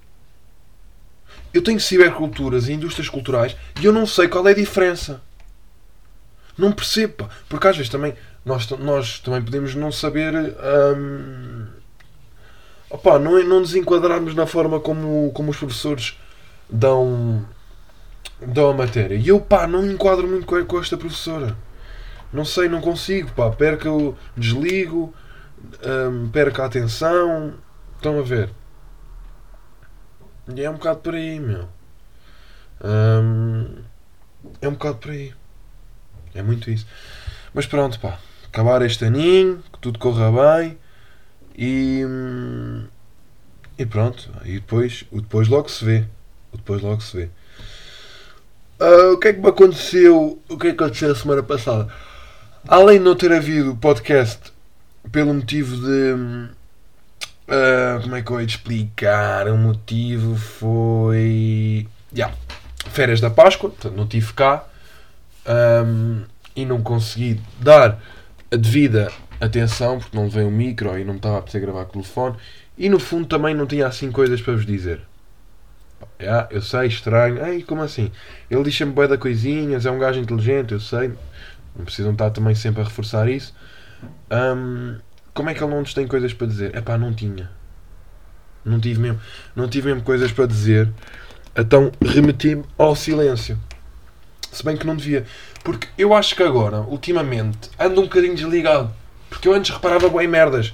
Eu 1.54 1.62
tenho 1.62 1.80
ciberculturas 1.80 2.68
e 2.68 2.74
indústrias 2.74 3.10
culturais 3.10 3.56
e 3.80 3.86
eu 3.86 3.94
não 3.94 4.06
sei 4.06 4.28
qual 4.28 4.48
é 4.48 4.52
a 4.52 4.56
diferença. 4.56 5.22
Não 6.58 6.72
percebo, 6.72 7.30
porque 7.50 7.68
às 7.68 7.76
vezes 7.76 7.92
também 7.92 8.14
nós, 8.46 8.70
nós 8.72 9.20
também 9.20 9.42
podemos 9.42 9.74
não 9.76 9.92
saber. 9.92 10.34
Hum, 10.98 11.66
opá, 12.90 13.18
não, 13.18 13.42
não 13.44 13.60
nos 13.60 13.76
enquadrarmos 13.76 14.36
na 14.36 14.46
forma 14.46 14.80
como, 14.80 15.32
como 15.34 15.52
os 15.52 15.58
professores 15.58 16.18
dão, 16.70 17.46
dão 18.42 18.70
a 18.70 18.74
matéria. 18.74 19.16
E 19.16 19.28
eu, 19.28 19.40
pá, 19.40 19.66
não 19.66 19.86
enquadro 19.86 20.28
muito 20.28 20.46
com, 20.46 20.64
com 20.66 20.80
esta 20.80 20.98
professora. 20.98 21.56
Não 22.32 22.46
sei, 22.46 22.68
não 22.68 22.82
consigo, 22.82 23.32
pá. 23.32 23.50
Perco, 23.50 24.18
desligo, 24.36 25.14
hum, 25.86 26.30
perco 26.32 26.62
a 26.62 26.66
atenção. 26.66 27.54
Estão 27.96 28.20
a 28.20 28.24
ver? 28.24 28.50
E 30.48 30.62
é 30.62 30.70
um 30.70 30.74
bocado 30.74 31.00
por 31.00 31.16
aí, 31.16 31.40
meu. 31.40 31.68
É 34.62 34.68
um 34.68 34.74
bocado 34.74 34.98
por 34.98 35.12
aí. 35.12 35.34
É 36.36 36.42
muito 36.42 36.70
isso. 36.70 36.86
Mas 37.54 37.66
pronto, 37.66 38.00
pá. 38.00 38.20
Acabar 38.48 38.82
este 38.82 39.06
aninho, 39.06 39.64
que 39.72 39.80
tudo 39.80 40.00
corra 40.00 40.32
bem. 40.32 40.78
E. 41.58 42.02
E 43.78 43.86
pronto. 43.86 44.30
E 44.44 44.56
depois, 44.56 45.06
o 45.12 45.22
depois 45.22 45.48
logo 45.48 45.70
se 45.70 45.86
vê. 45.86 46.06
O 46.52 46.58
depois 46.58 46.82
logo 46.82 47.02
se 47.02 47.18
vê. 47.18 47.30
Ah, 48.80 49.12
o 49.14 49.18
que 49.18 49.30
é 49.30 49.34
que 49.34 49.40
me 49.40 49.48
aconteceu? 49.48 50.42
O 50.50 50.58
que 50.58 50.68
é 50.68 50.74
que 50.74 50.84
aconteceu 50.84 51.12
a 51.12 51.16
semana 51.16 51.44
passada? 51.44 51.88
Além 52.68 52.98
de 52.98 53.06
não 53.06 53.16
ter 53.16 53.32
havido 53.32 53.76
podcast 53.76 54.52
pelo 55.12 55.34
motivo 55.34 55.76
de. 55.78 56.50
Ah, 57.48 58.00
como 58.02 58.16
é 58.16 58.22
que 58.22 58.32
eu 58.32 58.40
ia 58.40 58.46
explicar? 58.46 59.48
O 59.48 59.58
motivo 59.58 60.36
foi. 60.36 61.88
Yeah, 62.16 62.34
férias 62.90 63.20
da 63.20 63.30
Páscoa, 63.30 63.70
portanto 63.70 63.96
não 63.96 64.08
tive 64.08 64.34
cá 64.34 64.66
hum, 65.86 66.24
e 66.56 66.66
não 66.66 66.82
consegui 66.82 67.42
dar 67.60 68.00
a 68.52 68.56
devida 68.56 69.12
atenção 69.42 70.00
porque 70.00 70.16
não 70.16 70.26
levei 70.26 70.44
o 70.44 70.52
micro 70.52 70.98
e 70.98 71.04
não 71.04 71.16
estava 71.16 71.36
a 71.36 71.40
apetecer 71.40 71.62
gravar 71.62 71.82
o 71.82 71.86
telefone 71.86 72.36
e 72.78 72.88
no 72.90 73.00
fundo 73.00 73.26
também 73.26 73.54
não 73.56 73.66
tinha 73.66 73.88
assim 73.88 74.12
coisas 74.12 74.42
para 74.42 74.54
vos 74.54 74.66
dizer. 74.66 75.02
Yeah, 76.22 76.48
eu 76.52 76.62
sei, 76.62 76.88
estranho. 76.88 77.44
Ei, 77.46 77.64
como 77.64 77.82
assim? 77.82 78.12
Ele 78.50 78.72
sempre 78.72 78.94
bué 78.94 79.08
da 79.08 79.18
coisinhas, 79.18 79.86
é 79.86 79.92
um 79.92 80.00
gajo 80.00 80.20
inteligente, 80.20 80.74
eu 80.74 80.80
sei. 80.80 81.14
Não 81.76 81.86
precisam 81.86 82.12
estar 82.12 82.30
também 82.30 82.56
sempre 82.56 82.82
a 82.82 82.84
reforçar 82.84 83.30
isso. 83.30 83.54
Hum, 84.32 84.98
como 85.34 85.50
é 85.50 85.54
que 85.54 85.64
ele 85.64 85.74
não 85.74 85.84
tem 85.84 86.08
coisas 86.08 86.34
para 86.34 86.48
dizer? 86.48 86.76
Epá, 86.76 86.98
não 86.98 87.14
tinha. 87.14 87.50
Não 88.64 88.80
tive 88.80 89.00
mesmo, 89.00 89.20
não 89.56 89.68
tive 89.68 89.88
mesmo 89.88 90.04
coisas 90.04 90.32
para 90.32 90.46
dizer. 90.46 90.90
Então 91.56 91.92
remeti-me 92.02 92.64
ao 92.78 92.96
silêncio. 92.96 93.58
Se 94.52 94.64
bem 94.64 94.78
que 94.78 94.86
não 94.86 94.96
devia. 94.96 95.26
Porque 95.64 95.88
eu 95.98 96.14
acho 96.14 96.36
que 96.36 96.44
agora, 96.44 96.82
ultimamente, 96.82 97.70
ando 97.80 98.02
um 98.02 98.04
bocadinho 98.04 98.36
desligado. 98.36 98.94
Porque 99.30 99.48
eu 99.48 99.54
antes 99.54 99.74
reparava 99.74 100.08
bem 100.10 100.28
merdas. 100.28 100.74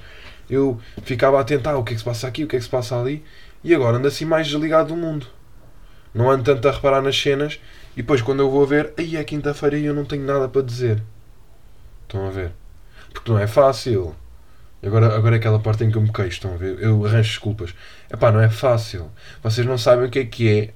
Eu 0.49 0.79
ficava 1.03 1.39
a 1.39 1.43
tentar 1.43 1.77
o 1.77 1.83
que 1.83 1.93
é 1.93 1.95
que 1.95 1.99
se 1.99 2.05
passa 2.05 2.27
aqui, 2.27 2.43
o 2.43 2.47
que 2.47 2.55
é 2.55 2.59
que 2.59 2.65
se 2.65 2.69
passa 2.69 2.99
ali. 2.99 3.23
E 3.63 3.73
agora 3.73 3.97
ando 3.97 4.07
assim 4.07 4.25
mais 4.25 4.47
desligado 4.47 4.89
do 4.89 4.95
mundo. 4.95 5.27
Não 6.13 6.29
ando 6.29 6.43
tanto 6.43 6.67
a 6.67 6.71
reparar 6.71 7.01
nas 7.01 7.19
cenas. 7.19 7.59
E 7.93 8.01
depois 8.01 8.21
quando 8.21 8.41
eu 8.41 8.51
vou 8.51 8.65
ver, 8.65 8.93
aí 8.97 9.15
é 9.15 9.23
quinta-feira 9.23 9.77
e 9.77 9.85
eu 9.85 9.93
não 9.93 10.05
tenho 10.05 10.25
nada 10.25 10.49
para 10.49 10.61
dizer. 10.61 11.01
Estão 12.03 12.27
a 12.27 12.29
ver? 12.29 12.51
Porque 13.13 13.31
não 13.31 13.39
é 13.39 13.47
fácil. 13.47 14.15
Agora, 14.81 15.13
agora 15.15 15.35
é 15.35 15.39
aquela 15.39 15.59
parte 15.59 15.83
em 15.83 15.91
que 15.91 15.97
eu 15.97 16.01
me 16.01 16.11
queixo, 16.11 16.29
estão 16.29 16.53
a 16.53 16.57
ver? 16.57 16.81
Eu 16.81 17.05
arranjo 17.05 17.29
desculpas. 17.29 17.73
Epá, 18.11 18.31
não 18.31 18.39
é 18.39 18.49
fácil. 18.49 19.11
Vocês 19.43 19.67
não 19.67 19.77
sabem 19.77 20.05
o 20.05 20.09
que 20.09 20.19
é 20.19 20.25
que 20.25 20.49
é. 20.49 20.73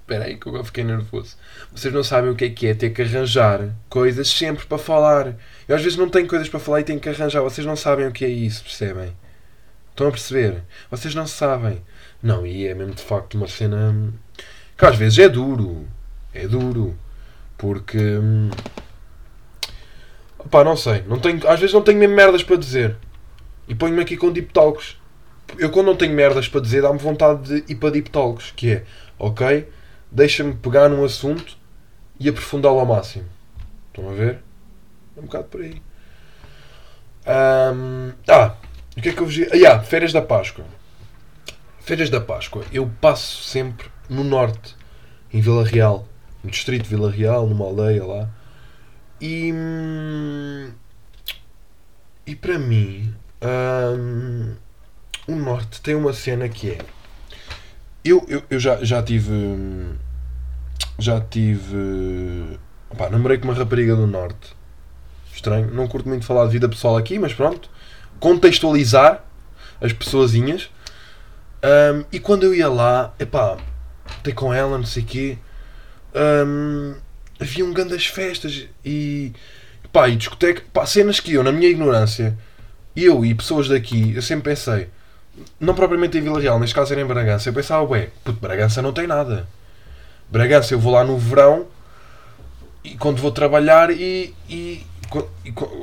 Espera 0.00 0.24
aí 0.24 0.36
que 0.36 0.46
eu 0.46 0.64
fiquei 0.64 0.82
nervoso. 0.82 1.36
Vocês 1.74 1.92
não 1.92 2.02
sabem 2.02 2.30
o 2.30 2.34
que 2.34 2.44
é 2.44 2.50
que 2.50 2.66
é 2.66 2.74
ter 2.74 2.90
que 2.90 3.02
arranjar 3.02 3.68
coisas 3.88 4.28
sempre 4.28 4.66
para 4.66 4.78
falar. 4.78 5.34
Eu 5.68 5.76
às 5.76 5.82
vezes 5.82 5.98
não 5.98 6.08
tenho 6.08 6.26
coisas 6.26 6.48
para 6.48 6.60
falar 6.60 6.80
e 6.80 6.84
tenho 6.84 6.98
que 6.98 7.08
arranjar. 7.08 7.42
Vocês 7.42 7.66
não 7.66 7.76
sabem 7.76 8.06
o 8.06 8.12
que 8.12 8.24
é 8.24 8.28
isso, 8.28 8.62
percebem? 8.62 9.12
Estão 9.90 10.08
a 10.08 10.10
perceber? 10.10 10.62
Vocês 10.90 11.14
não 11.14 11.26
sabem. 11.26 11.82
Não, 12.22 12.46
e 12.46 12.66
é 12.66 12.74
mesmo 12.74 12.94
de 12.94 13.02
facto 13.02 13.34
uma 13.34 13.48
cena 13.48 14.12
que 14.76 14.84
às 14.84 14.96
vezes 14.96 15.18
é 15.18 15.28
duro. 15.28 15.86
É 16.32 16.48
duro. 16.48 16.96
Porque. 17.58 17.98
Opá, 20.44 20.64
não 20.64 20.76
sei. 20.76 21.02
Não 21.06 21.18
tenho, 21.18 21.46
às 21.48 21.58
vezes 21.60 21.72
não 21.74 21.82
tenho 21.82 21.98
mesmo 21.98 22.14
merdas 22.14 22.42
para 22.42 22.56
dizer. 22.56 22.96
E 23.68 23.74
ponho-me 23.74 24.02
aqui 24.02 24.16
com 24.16 24.30
deep 24.32 24.52
talks. 24.52 24.96
Eu 25.58 25.70
quando 25.70 25.86
não 25.86 25.96
tenho 25.96 26.14
merdas 26.14 26.48
para 26.48 26.60
dizer, 26.60 26.82
dá-me 26.82 26.98
vontade 26.98 27.62
de 27.62 27.72
ir 27.72 27.76
para 27.76 27.90
deep 27.90 28.10
talks. 28.10 28.52
Que 28.56 28.70
é, 28.72 28.84
ok, 29.18 29.68
deixa-me 30.10 30.54
pegar 30.54 30.88
num 30.88 31.04
assunto 31.04 31.56
e 32.18 32.28
aprofundá-lo 32.28 32.78
ao 32.80 32.86
máximo. 32.86 33.24
Estão 33.88 34.10
a 34.10 34.14
ver? 34.14 34.38
É 35.16 35.20
um 35.20 35.24
bocado 35.24 35.44
por 35.44 35.60
aí. 35.60 35.80
Ahm, 37.26 38.12
ah, 38.28 38.54
o 38.96 39.00
que 39.00 39.10
é 39.10 39.12
que 39.12 39.20
eu 39.20 39.26
vos 39.26 39.36
ia- 39.36 39.48
Ah, 39.52 39.56
yeah, 39.56 39.82
férias 39.82 40.12
da 40.12 40.22
Páscoa. 40.22 40.64
Férias 41.80 42.10
da 42.10 42.20
Páscoa. 42.20 42.64
Eu 42.72 42.90
passo 43.00 43.42
sempre 43.44 43.86
no 44.08 44.24
norte, 44.24 44.76
em 45.32 45.40
Vila 45.40 45.64
Real. 45.64 46.06
No 46.42 46.50
distrito 46.50 46.82
de 46.84 46.88
Vila 46.88 47.10
Real, 47.10 47.46
numa 47.46 47.64
aldeia 47.64 48.04
lá. 48.04 48.28
E. 49.22 49.52
hum, 49.54 50.72
E 52.26 52.34
para 52.34 52.58
mim. 52.58 53.14
hum, 53.40 54.54
o 55.28 55.36
norte 55.36 55.80
tem 55.80 55.94
uma 55.94 56.12
cena 56.12 56.48
que 56.48 56.70
é. 56.70 56.78
Eu, 58.04 58.24
eu, 58.28 58.42
eu 58.50 58.58
já, 58.58 58.82
já 58.84 59.00
tive. 59.00 59.32
Já 60.98 61.20
tive. 61.20 62.58
Pá, 62.98 63.08
namorei 63.08 63.38
com 63.38 63.44
uma 63.44 63.54
rapariga 63.54 63.94
do 63.94 64.08
norte. 64.08 64.56
Estranho. 65.32 65.72
Não 65.72 65.86
curto 65.86 66.08
muito 66.08 66.24
falar 66.26 66.46
de 66.46 66.52
vida 66.52 66.68
pessoal 66.68 66.96
aqui, 66.96 67.16
mas 67.18 67.32
pronto. 67.32 67.70
Contextualizar 68.18 69.24
as 69.80 69.92
pessoazinhas. 69.92 70.68
Hum, 71.64 72.04
e 72.10 72.18
quando 72.18 72.42
eu 72.42 72.52
ia 72.52 72.68
lá, 72.68 73.14
epá, 73.20 73.56
ter 74.24 74.32
com 74.32 74.52
ela, 74.52 74.76
não 74.76 74.84
sei 74.84 75.04
o 75.04 75.06
quê. 75.06 75.38
hum, 76.44 76.96
haviam 77.42 77.72
grandes 77.72 78.06
festas 78.06 78.66
e 78.84 79.32
pá, 79.92 80.08
e 80.08 80.16
discoteca, 80.16 80.62
pá, 80.72 80.86
cenas 80.86 81.20
que 81.20 81.34
eu, 81.34 81.42
na 81.42 81.52
minha 81.52 81.68
ignorância, 81.68 82.36
eu 82.96 83.24
e 83.24 83.34
pessoas 83.34 83.68
daqui, 83.68 84.14
eu 84.14 84.22
sempre 84.22 84.50
pensei, 84.50 84.88
não 85.60 85.74
propriamente 85.74 86.16
em 86.16 86.22
Vila 86.22 86.40
Real, 86.40 86.58
neste 86.58 86.74
caso 86.74 86.92
era 86.92 87.02
em 87.02 87.06
Bragança, 87.06 87.48
eu 87.48 87.52
pensava, 87.52 87.82
ué, 87.84 88.08
puto, 88.24 88.40
Bragança 88.40 88.80
não 88.80 88.92
tem 88.92 89.06
nada. 89.06 89.46
Bragança 90.30 90.72
eu 90.74 90.78
vou 90.78 90.92
lá 90.92 91.04
no 91.04 91.18
verão 91.18 91.66
e 92.82 92.96
quando 92.96 93.20
vou 93.20 93.30
trabalhar 93.30 93.90
e. 93.90 94.34
e, 94.48 94.86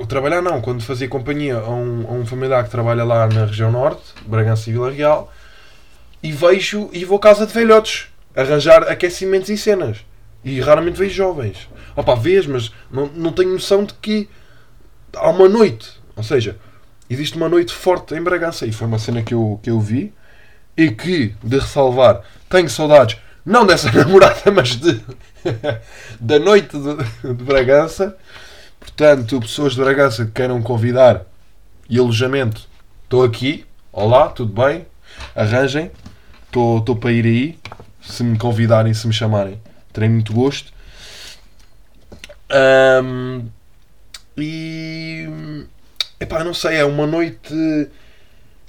trabalhar 0.07 0.41
não, 0.41 0.59
quando 0.59 0.81
fazia 0.81 1.07
companhia 1.07 1.57
a 1.57 1.69
um, 1.69 2.07
a 2.07 2.13
um 2.13 2.25
familiar 2.25 2.63
que 2.63 2.71
trabalha 2.71 3.03
lá 3.03 3.27
na 3.27 3.45
região 3.45 3.71
norte, 3.71 4.01
Bragança 4.25 4.69
e 4.69 4.73
Vila 4.73 4.89
Real, 4.89 5.31
e 6.23 6.31
vejo 6.31 6.89
e 6.91 7.05
vou 7.05 7.19
à 7.19 7.21
casa 7.21 7.45
de 7.45 7.53
velhotes 7.53 8.07
arranjar 8.35 8.83
aquecimentos 8.83 9.49
e 9.49 9.57
cenas. 9.57 9.97
E 10.43 10.59
raramente 10.61 10.97
vejo 10.97 11.13
jovens. 11.15 11.67
Opa, 11.95 12.15
vês, 12.15 12.47
mas 12.47 12.71
não, 12.89 13.07
não 13.07 13.31
tenho 13.31 13.51
noção 13.51 13.83
de 13.83 13.93
que 13.95 14.29
há 15.15 15.29
uma 15.29 15.49
noite. 15.49 15.99
Ou 16.15 16.23
seja, 16.23 16.57
existe 17.09 17.35
uma 17.35 17.49
noite 17.49 17.73
forte 17.73 18.15
em 18.15 18.21
Bragança. 18.21 18.65
E 18.65 18.71
foi 18.71 18.87
uma 18.87 18.99
cena 18.99 19.21
que 19.21 19.33
eu, 19.33 19.59
que 19.61 19.69
eu 19.69 19.79
vi. 19.79 20.13
E 20.77 20.91
que, 20.91 21.35
de 21.43 21.59
ressalvar, 21.59 22.21
tenho 22.49 22.69
saudades, 22.69 23.17
não 23.45 23.65
dessa 23.65 23.91
namorada, 23.93 24.49
mas 24.51 24.77
de, 24.77 25.01
da 26.19 26.39
noite 26.39 26.77
de, 26.77 27.33
de 27.33 27.43
Bragança. 27.43 28.15
Portanto, 28.79 29.39
pessoas 29.41 29.73
de 29.73 29.81
Bragança 29.81 30.25
que 30.25 30.31
queiram 30.31 30.61
convidar 30.61 31.25
e 31.89 31.99
alojamento, 31.99 32.67
estou 33.03 33.23
aqui. 33.23 33.65
Olá, 33.91 34.29
tudo 34.29 34.53
bem? 34.53 34.85
Arranjem. 35.35 35.91
Estou 36.45 36.95
para 36.95 37.11
ir 37.11 37.25
aí. 37.25 37.59
Se 38.01 38.23
me 38.23 38.37
convidarem, 38.37 38.93
se 38.93 39.05
me 39.05 39.13
chamarem. 39.13 39.59
Terei 39.93 40.09
muito 40.09 40.33
gosto. 40.33 40.71
Ahm, 42.49 43.47
e. 44.37 45.27
Epá, 46.19 46.43
não 46.43 46.53
sei, 46.53 46.77
é 46.77 46.85
uma 46.85 47.07
noite. 47.07 47.53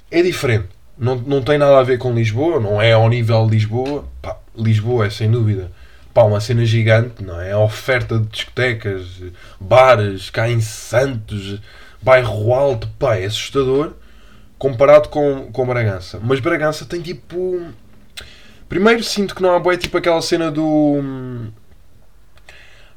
É 0.09 0.21
diferente. 0.21 0.69
Não, 0.97 1.15
não 1.15 1.41
tem 1.41 1.57
nada 1.57 1.79
a 1.79 1.83
ver 1.83 1.97
com 1.97 2.13
Lisboa, 2.13 2.59
não 2.59 2.81
é 2.81 2.93
ao 2.93 3.09
nível 3.09 3.45
de 3.45 3.51
Lisboa. 3.51 4.05
Pá, 4.21 4.37
Lisboa 4.55 5.07
é 5.07 5.09
sem 5.09 5.31
dúvida. 5.31 5.71
Pá, 6.13 6.23
uma 6.23 6.41
cena 6.41 6.65
gigante, 6.65 7.23
não 7.23 7.39
é? 7.39 7.53
A 7.53 7.59
oferta 7.59 8.19
de 8.19 8.27
discotecas, 8.27 9.21
bares, 9.59 10.29
cá 10.29 10.49
em 10.49 10.59
Santos, 10.59 11.61
bairro 12.01 12.53
alto, 12.53 12.87
pá, 12.99 13.15
é 13.15 13.25
assustador 13.25 13.93
comparado 14.61 15.09
com, 15.09 15.51
com 15.51 15.65
Bragança. 15.65 16.19
Mas 16.21 16.39
Bragança 16.39 16.85
tem 16.85 17.01
tipo. 17.01 17.65
Primeiro 18.71 19.03
sinto 19.03 19.35
que 19.35 19.41
não 19.41 19.53
há 19.53 19.59
boé 19.59 19.75
tipo 19.75 19.97
aquela 19.97 20.21
cena 20.21 20.49
do. 20.49 21.03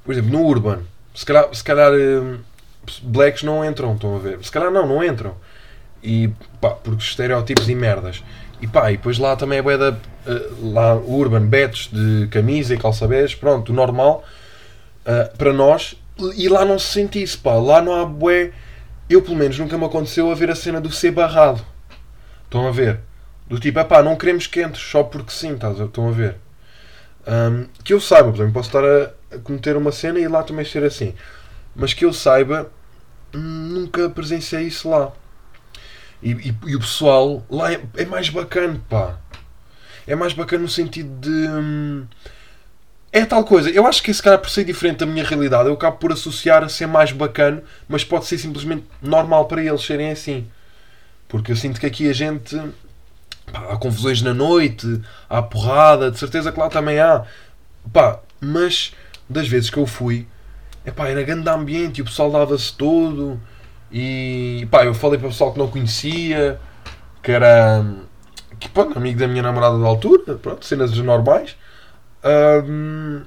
Por 0.04 0.12
exemplo, 0.12 0.30
no 0.30 0.46
Urban. 0.46 0.82
Se 1.12 1.26
calhar, 1.26 1.52
se 1.52 1.64
calhar 1.64 1.92
hum, 1.92 2.38
blacks 3.02 3.42
não 3.42 3.64
entram, 3.64 3.92
estão 3.92 4.14
a 4.14 4.20
ver? 4.20 4.38
Se 4.40 4.52
calhar 4.52 4.70
não, 4.70 4.86
não 4.86 5.02
entram. 5.02 5.34
E 6.00 6.30
pá, 6.60 6.70
porque 6.70 7.02
estereótipos 7.02 7.68
e 7.68 7.74
merdas. 7.74 8.22
E 8.62 8.68
pá, 8.68 8.92
e 8.92 8.96
depois 8.96 9.18
lá 9.18 9.34
também 9.34 9.58
é 9.58 9.62
bué 9.62 9.76
da. 9.76 9.90
uh, 9.90 10.72
lá 10.72 10.94
Urban, 10.94 11.46
betos 11.46 11.90
de 11.92 12.28
camisa 12.28 12.72
e 12.72 12.78
calçabés, 12.78 13.34
pronto, 13.34 13.72
normal. 13.72 14.22
uh, 15.04 15.36
para 15.36 15.52
nós. 15.52 15.96
E 16.36 16.48
lá 16.48 16.64
não 16.64 16.78
se 16.78 16.92
sente 16.92 17.20
isso, 17.20 17.40
pá. 17.40 17.54
Lá 17.54 17.82
não 17.82 18.00
há 18.00 18.04
bué. 18.06 18.52
Eu, 19.10 19.20
pelo 19.22 19.34
menos, 19.34 19.58
nunca 19.58 19.76
me 19.76 19.86
aconteceu 19.86 20.30
a 20.30 20.36
ver 20.36 20.52
a 20.52 20.54
cena 20.54 20.80
do 20.80 20.92
ser 20.92 21.10
barrado. 21.10 21.60
Estão 22.44 22.64
a 22.68 22.70
ver? 22.70 23.00
Do 23.48 23.58
tipo, 23.60 23.78
epá, 23.78 24.02
não 24.02 24.16
queremos 24.16 24.46
que 24.46 24.62
entres 24.62 24.82
só 24.84 25.02
porque 25.02 25.32
sim, 25.32 25.54
estás 25.54 25.80
a- 25.80 25.84
estão 25.84 26.08
a 26.08 26.12
ver? 26.12 26.36
Hum, 27.26 27.66
que 27.84 27.92
eu 27.94 28.00
saiba, 28.00 28.30
por 28.30 28.36
exemplo, 28.36 28.52
posso 28.54 28.68
estar 28.68 28.84
a, 28.84 29.36
a 29.36 29.38
cometer 29.40 29.76
uma 29.76 29.92
cena 29.92 30.18
e 30.20 30.28
lá 30.28 30.42
também 30.42 30.64
ser 30.64 30.84
assim. 30.84 31.14
Mas 31.76 31.94
que 31.94 32.04
eu 32.04 32.12
saiba, 32.12 32.70
nunca 33.34 34.10
presenciei 34.10 34.64
isso 34.64 34.90
lá. 34.90 35.12
E, 36.22 36.30
e- 36.32 36.54
e 36.66 36.76
o 36.76 36.80
pessoal 36.80 37.44
lá 37.50 37.72
é, 37.72 37.80
é 37.96 38.04
mais 38.06 38.28
bacana, 38.30 38.80
pá. 38.88 39.18
É 40.06 40.14
mais 40.16 40.32
bacana 40.34 40.62
no 40.64 40.68
sentido 40.68 41.10
de. 41.20 41.30
hum, 41.48 42.06
é 43.12 43.24
tal 43.24 43.44
coisa. 43.44 43.70
Eu 43.70 43.86
acho 43.86 44.02
que 44.02 44.10
esse 44.10 44.22
cara, 44.22 44.38
por 44.38 44.50
ser 44.50 44.64
diferente 44.64 44.98
da 44.98 45.06
minha 45.06 45.24
realidade, 45.24 45.68
eu 45.68 45.74
acabo 45.74 45.98
por 45.98 46.12
associar 46.12 46.64
a 46.64 46.68
ser 46.68 46.86
mais 46.86 47.12
bacana, 47.12 47.62
mas 47.88 48.02
pode 48.04 48.26
ser 48.26 48.38
simplesmente 48.38 48.84
normal 49.00 49.46
para 49.46 49.62
eles 49.62 49.82
serem 49.84 50.10
assim. 50.10 50.46
Porque 51.28 51.52
eu 51.52 51.56
sinto 51.56 51.80
que 51.80 51.86
aqui 51.86 52.08
a 52.10 52.14
gente. 52.14 52.56
Pá, 53.52 53.68
há 53.70 53.76
confusões 53.76 54.22
na 54.22 54.34
noite, 54.34 55.00
há 55.28 55.42
porrada, 55.42 56.10
de 56.10 56.18
certeza 56.18 56.52
que 56.52 56.58
lá 56.58 56.68
também 56.68 56.98
há. 56.98 57.24
Pá, 57.92 58.20
mas 58.40 58.92
das 59.28 59.48
vezes 59.48 59.70
que 59.70 59.78
eu 59.78 59.86
fui, 59.86 60.26
epá, 60.84 61.08
era 61.08 61.22
grande 61.22 61.48
ambiente 61.48 61.98
e 61.98 62.02
o 62.02 62.04
pessoal 62.04 62.30
dava-se 62.30 62.72
todo. 62.74 63.40
E 63.90 64.66
pá, 64.70 64.84
eu 64.84 64.94
falei 64.94 65.18
para 65.18 65.28
o 65.28 65.30
pessoal 65.30 65.52
que 65.52 65.58
não 65.58 65.68
conhecia, 65.68 66.58
que 67.22 67.30
era 67.32 67.84
que, 68.58 68.68
pronto, 68.68 68.96
amigo 68.96 69.18
da 69.18 69.28
minha 69.28 69.42
namorada 69.42 69.78
da 69.78 69.86
altura, 69.86 70.34
pronto, 70.36 70.64
cenas 70.64 70.96
normais. 70.98 71.56
Ahm, 72.22 73.22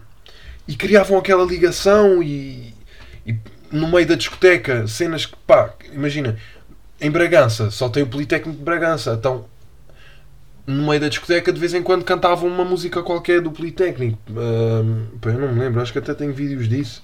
e 0.67 0.75
criavam 0.75 1.17
aquela 1.17 1.45
ligação 1.45 2.21
e, 2.21 2.73
e 3.25 3.37
no 3.71 3.87
meio 3.87 4.07
da 4.07 4.15
discoteca, 4.15 4.87
cenas 4.87 5.25
que, 5.25 5.35
pá, 5.45 5.73
imagina, 5.93 6.37
em 6.99 7.11
Bragança, 7.11 7.69
só 7.71 7.89
tem 7.89 8.03
o 8.03 8.07
Politécnico 8.07 8.57
de 8.57 8.63
Bragança, 8.63 9.13
então 9.13 9.45
no 10.67 10.85
meio 10.85 10.99
da 10.99 11.07
discoteca 11.07 11.53
de 11.53 11.59
vez 11.59 11.73
em 11.73 11.81
quando 11.81 12.03
cantavam 12.03 12.49
uma 12.49 12.65
música 12.65 13.01
qualquer 13.01 13.39
do 13.39 13.49
Politécnico. 13.49 14.19
Pá, 15.21 15.29
eu 15.29 15.39
não 15.39 15.53
me 15.53 15.61
lembro, 15.61 15.81
acho 15.81 15.93
que 15.93 15.99
até 15.99 16.13
tenho 16.13 16.33
vídeos 16.33 16.67
disso, 16.67 17.01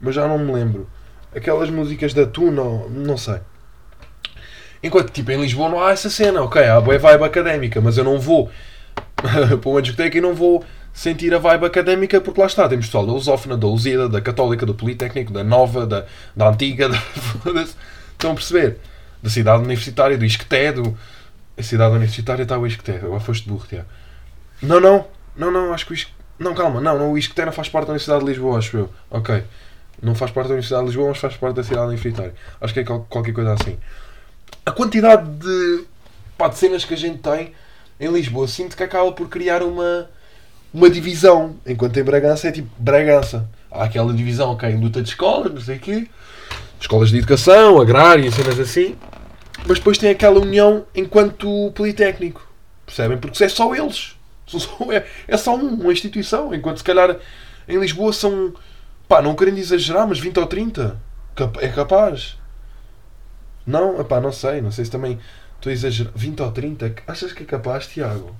mas 0.00 0.16
já 0.16 0.26
não 0.26 0.36
me 0.36 0.52
lembro. 0.52 0.88
Aquelas 1.34 1.70
músicas 1.70 2.12
da 2.12 2.26
Tuna, 2.26 2.62
não 2.90 3.16
sei. 3.16 3.38
Enquanto, 4.82 5.10
tipo, 5.10 5.30
em 5.30 5.40
Lisboa 5.40 5.68
não 5.68 5.80
há 5.80 5.92
essa 5.92 6.10
cena, 6.10 6.42
ok, 6.42 6.64
há 6.64 6.80
boa 6.80 6.98
vibe 6.98 7.24
académica, 7.24 7.80
mas 7.80 7.96
eu 7.96 8.04
não 8.04 8.18
vou 8.18 8.50
para 9.14 9.70
uma 9.70 9.82
discoteca 9.82 10.18
e 10.18 10.20
não 10.20 10.34
vou 10.34 10.64
sentir 10.92 11.32
a 11.32 11.38
vibe 11.38 11.66
académica 11.66 12.20
porque 12.20 12.40
lá 12.40 12.46
está, 12.48 12.68
temos 12.68 12.86
pessoal 12.86 13.06
da 13.06 13.12
Lusófona, 13.12 13.56
da 13.56 13.66
Lusíada, 13.68 14.08
da 14.08 14.20
Católica, 14.20 14.66
do 14.66 14.74
Politécnico, 14.74 15.32
da 15.32 15.44
Nova, 15.44 15.86
da, 15.86 16.04
da 16.34 16.48
Antiga, 16.48 16.88
da... 17.54 17.62
estão 18.12 18.32
a 18.32 18.34
perceber? 18.34 18.78
Da 19.22 19.30
cidade 19.30 19.62
universitária, 19.62 20.18
do 20.18 20.24
Isqueté, 20.24 20.72
do... 20.72 20.96
A 21.58 21.62
cidade 21.62 21.94
universitária 21.94 22.42
está 22.44 22.56
o 22.56 22.66
Isqueté, 22.66 22.96
agora 22.96 23.20
foste 23.20 23.48
burro, 23.48 23.66
Tiago. 23.68 23.88
Não, 24.62 24.80
não, 24.80 25.06
não, 25.36 25.50
não, 25.50 25.74
acho 25.74 25.86
que 25.86 25.92
o 25.92 25.94
Isqueté... 25.94 26.16
Não, 26.38 26.54
calma, 26.54 26.80
não, 26.80 26.96
não, 26.96 27.12
o 27.12 27.18
Isqueté 27.18 27.44
não 27.44 27.52
faz 27.52 27.68
parte 27.68 27.86
da 27.86 27.92
Universidade 27.92 28.24
de 28.24 28.30
Lisboa, 28.30 28.58
acho 28.58 28.76
eu. 28.76 28.90
Ok. 29.10 29.42
Não 30.00 30.14
faz 30.14 30.30
parte 30.30 30.46
da 30.46 30.54
Universidade 30.54 30.82
de 30.84 30.88
Lisboa, 30.90 31.08
mas 31.08 31.18
faz 31.18 31.36
parte 31.36 31.56
da 31.56 31.64
cidade 31.64 31.86
universitária. 31.86 32.32
Acho 32.60 32.72
que 32.72 32.80
é 32.80 32.84
qual- 32.84 33.04
qualquer 33.10 33.32
coisa 33.32 33.54
assim. 33.54 33.76
A 34.64 34.70
quantidade 34.70 35.28
de, 35.28 35.84
pá, 36.36 36.46
de 36.46 36.56
cenas 36.56 36.84
que 36.84 36.94
a 36.94 36.96
gente 36.96 37.18
tem 37.18 37.52
em 37.98 38.08
Lisboa, 38.12 38.46
sinto 38.46 38.76
que 38.76 38.82
acaba 38.84 39.10
por 39.10 39.28
criar 39.28 39.64
uma, 39.64 40.08
uma 40.72 40.88
divisão. 40.88 41.56
Enquanto 41.66 41.96
em 41.96 42.04
Bragança 42.04 42.46
é 42.46 42.52
tipo 42.52 42.68
Bragança. 42.78 43.48
Há 43.68 43.82
aquela 43.84 44.12
divisão, 44.14 44.52
ok, 44.52 44.72
luta 44.76 45.02
de 45.02 45.08
escolas, 45.08 45.52
não 45.52 45.60
sei 45.60 45.78
o 45.78 45.80
quê. 45.80 46.06
Escolas 46.80 47.08
de 47.10 47.18
educação, 47.18 47.80
agrária, 47.80 48.30
cenas 48.30 48.60
assim. 48.60 48.96
Mas 49.68 49.78
depois 49.78 49.98
tem 49.98 50.08
aquela 50.10 50.40
união 50.40 50.86
enquanto 50.94 51.70
Politécnico. 51.74 52.46
Percebem? 52.86 53.18
Porque 53.18 53.44
é 53.44 53.48
só 53.48 53.74
eles. 53.74 54.16
É, 54.90 55.06
é 55.28 55.36
só 55.36 55.54
um- 55.54 55.74
uma 55.82 55.92
instituição. 55.92 56.54
Enquanto 56.54 56.78
se 56.78 56.84
calhar 56.84 57.18
em 57.68 57.78
Lisboa 57.78 58.12
são, 58.14 58.54
pá, 59.06 59.20
não 59.20 59.34
querendo 59.34 59.58
exagerar, 59.58 60.06
mas 60.08 60.18
20 60.18 60.38
ou 60.40 60.46
30. 60.46 60.98
Cap- 61.34 61.58
É 61.62 61.68
capaz. 61.68 62.38
Não, 63.66 64.00
epá, 64.00 64.20
não 64.20 64.32
sei. 64.32 64.62
Não 64.62 64.72
sei 64.72 64.86
se 64.86 64.90
também 64.90 65.18
estou 65.56 65.68
a 65.68 65.72
exagerar. 65.74 66.12
20 66.16 66.40
ou 66.40 66.50
30? 66.50 66.94
Achas 67.06 67.32
que 67.34 67.42
é 67.42 67.46
capaz, 67.46 67.86
Tiago? 67.86 68.34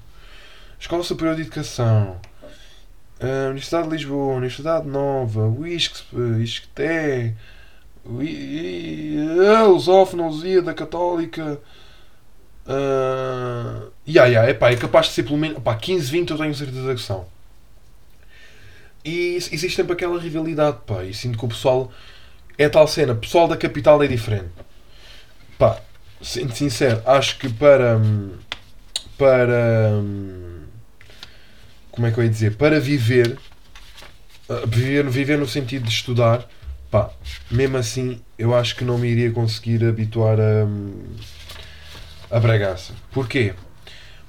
Escola 0.81 1.03
Superior 1.03 1.37
de 1.37 1.43
Educação. 1.43 2.19
ah, 3.21 3.47
Universidade 3.49 3.88
de 3.88 3.95
Lisboa, 3.97 4.35
Universidade 4.37 4.87
Nova, 4.88 5.43
UISC, 5.47 6.05
ISCTE, 6.41 7.35
a 9.57 9.62
Lusófona, 9.64 10.27
Lusíada, 10.27 10.73
Católica. 10.73 11.61
Uh, 12.66 13.90
yeah, 14.07 14.27
yeah, 14.29 14.51
epá, 14.51 14.71
é 14.71 14.77
capaz 14.77 15.07
de 15.07 15.12
ser 15.12 15.23
pelo 15.23 15.38
menos 15.38 15.59
epá, 15.59 15.75
15, 15.75 16.11
20 16.11 16.31
eu 16.31 16.38
tenho 16.38 16.55
certeza 16.55 16.94
que 16.94 17.01
são. 17.01 17.27
E 19.05 19.37
existe 19.37 19.71
sempre 19.71 19.92
aquela 19.92 20.21
rivalidade, 20.21 20.79
pá, 20.87 21.03
e 21.05 21.14
sinto 21.14 21.38
que 21.38 21.44
o 21.44 21.49
pessoal 21.49 21.90
é 22.59 22.68
tal 22.68 22.87
cena, 22.87 23.12
o 23.12 23.16
pessoal 23.16 23.49
da 23.49 23.57
capital 23.57 24.03
é 24.03 24.07
diferente. 24.07 24.51
Pá, 25.59 25.81
sendo 26.21 26.55
sincero, 26.55 27.03
acho 27.07 27.38
que 27.38 27.49
para. 27.49 28.01
Para. 29.16 30.03
Como 31.90 32.07
é 32.07 32.11
que 32.12 32.18
eu 32.18 32.25
ia 32.25 32.31
dizer? 32.31 32.57
Para 32.57 32.79
viver. 32.81 33.38
ah, 34.49 34.62
Viver, 34.66 35.09
viver 35.09 35.38
no 35.38 35.47
sentido 35.47 35.85
de 35.85 35.90
estudar, 35.90 36.47
pá, 36.90 37.11
mesmo 37.51 37.77
assim, 37.77 38.20
eu 38.38 38.55
acho 38.55 38.77
que 38.77 38.85
não 38.85 38.98
me 38.98 39.09
iria 39.09 39.31
conseguir 39.31 39.85
habituar 39.85 40.38
a. 40.40 40.64
hum, 40.64 41.16
a 42.31 42.38
Bragaça. 42.38 42.92
Porquê? 43.12 43.55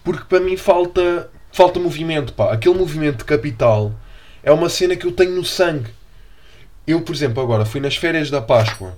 Porque 0.03 0.23
para 0.25 0.39
mim 0.39 0.57
falta, 0.57 1.29
falta 1.51 1.79
movimento, 1.79 2.33
pá. 2.33 2.53
Aquele 2.53 2.77
movimento 2.77 3.19
de 3.19 3.25
capital 3.25 3.93
é 4.41 4.51
uma 4.51 4.69
cena 4.69 4.95
que 4.95 5.05
eu 5.05 5.11
tenho 5.11 5.35
no 5.35 5.43
sangue. 5.43 5.91
Eu, 6.87 7.01
por 7.01 7.13
exemplo, 7.13 7.43
agora 7.43 7.65
fui 7.65 7.79
nas 7.79 7.95
férias 7.95 8.31
da 8.31 8.41
Páscoa, 8.41 8.95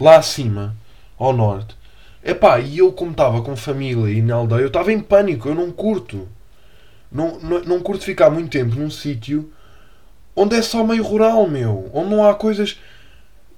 lá 0.00 0.16
acima, 0.16 0.74
ao 1.18 1.32
norte. 1.32 1.76
Epá, 2.24 2.58
e 2.58 2.78
eu 2.78 2.92
como 2.92 3.12
estava 3.12 3.40
com 3.42 3.56
família 3.56 4.12
e 4.12 4.20
na 4.20 4.34
aldeia, 4.34 4.60
eu 4.60 4.66
estava 4.66 4.92
em 4.92 5.00
pânico, 5.00 5.48
eu 5.48 5.54
não 5.54 5.70
curto. 5.70 6.28
Não, 7.10 7.38
não, 7.40 7.60
não 7.60 7.80
curto 7.80 8.04
ficar 8.04 8.30
muito 8.30 8.50
tempo 8.50 8.74
num 8.76 8.90
sítio 8.90 9.50
onde 10.34 10.56
é 10.56 10.62
só 10.62 10.84
meio 10.84 11.02
rural, 11.02 11.46
meu. 11.48 11.90
Onde 11.92 12.10
não 12.10 12.24
há 12.24 12.34
coisas 12.34 12.78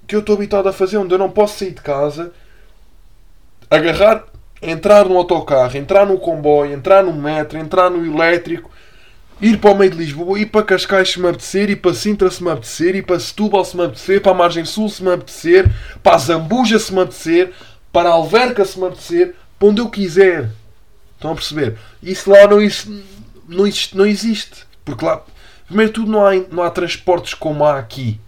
que 0.07 0.15
eu 0.15 0.19
estou 0.19 0.35
habituado 0.35 0.67
a 0.67 0.73
fazer, 0.73 0.97
onde 0.97 1.13
eu 1.13 1.17
não 1.17 1.29
posso 1.29 1.59
sair 1.59 1.71
de 1.71 1.81
casa, 1.81 2.31
agarrar, 3.69 4.25
entrar 4.61 5.05
no 5.05 5.17
autocarro, 5.17 5.77
entrar 5.77 6.05
no 6.05 6.17
comboio, 6.17 6.73
entrar 6.73 7.03
no 7.03 7.13
metro, 7.13 7.57
entrar 7.57 7.89
no 7.89 8.05
elétrico, 8.05 8.69
ir 9.41 9.57
para 9.57 9.71
o 9.71 9.77
meio 9.77 9.91
de 9.91 9.97
Lisboa, 9.97 10.39
ir 10.39 10.45
para 10.45 10.63
Cascais 10.63 11.11
se 11.11 11.19
me 11.19 11.27
apetecer, 11.27 11.69
ir 11.69 11.77
para 11.77 11.93
Sintra 11.93 12.29
se 12.29 12.43
me 12.43 12.49
apetecer, 12.49 12.95
ir 12.95 13.03
para 13.03 13.19
Setúbal 13.19 13.65
se 13.65 13.75
me 13.75 13.83
apetecer, 13.83 14.21
para 14.21 14.31
a 14.31 14.35
Margem 14.35 14.65
Sul 14.65 14.89
se 14.89 15.03
me 15.03 15.11
apetecer, 15.11 15.69
para 16.01 16.15
a 16.15 16.19
Zambuja 16.19 16.79
se 16.79 16.93
me 16.93 17.01
apetecer, 17.01 17.51
para 17.91 18.09
a 18.09 18.13
Alverca 18.13 18.63
se 18.63 18.79
me 18.79 18.87
apetecer, 18.87 19.35
para 19.59 19.67
onde 19.67 19.81
eu 19.81 19.89
quiser. 19.89 20.49
Estão 21.15 21.31
a 21.31 21.35
perceber? 21.35 21.77
Isso 22.01 22.29
lá 22.29 22.47
não, 22.47 22.61
existe, 22.61 23.03
não, 23.47 23.65
existe, 23.65 23.97
não 23.97 24.05
existe. 24.05 24.65
Porque 24.83 25.05
lá, 25.05 25.23
primeiro 25.67 25.91
tudo, 25.91 26.11
não 26.11 26.25
há, 26.25 26.31
não 26.51 26.63
há 26.63 26.69
transportes 26.69 27.33
como 27.33 27.63
há 27.63 27.79
aqui. 27.79 28.19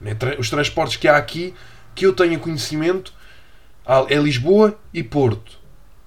Né? 0.00 0.16
Os 0.38 0.48
transportes 0.48 0.96
que 0.96 1.08
há 1.08 1.16
aqui, 1.16 1.54
que 1.94 2.06
eu 2.06 2.12
tenha 2.12 2.38
conhecimento, 2.38 3.12
é 4.08 4.16
Lisboa 4.16 4.78
e 4.94 5.02
Porto. 5.02 5.58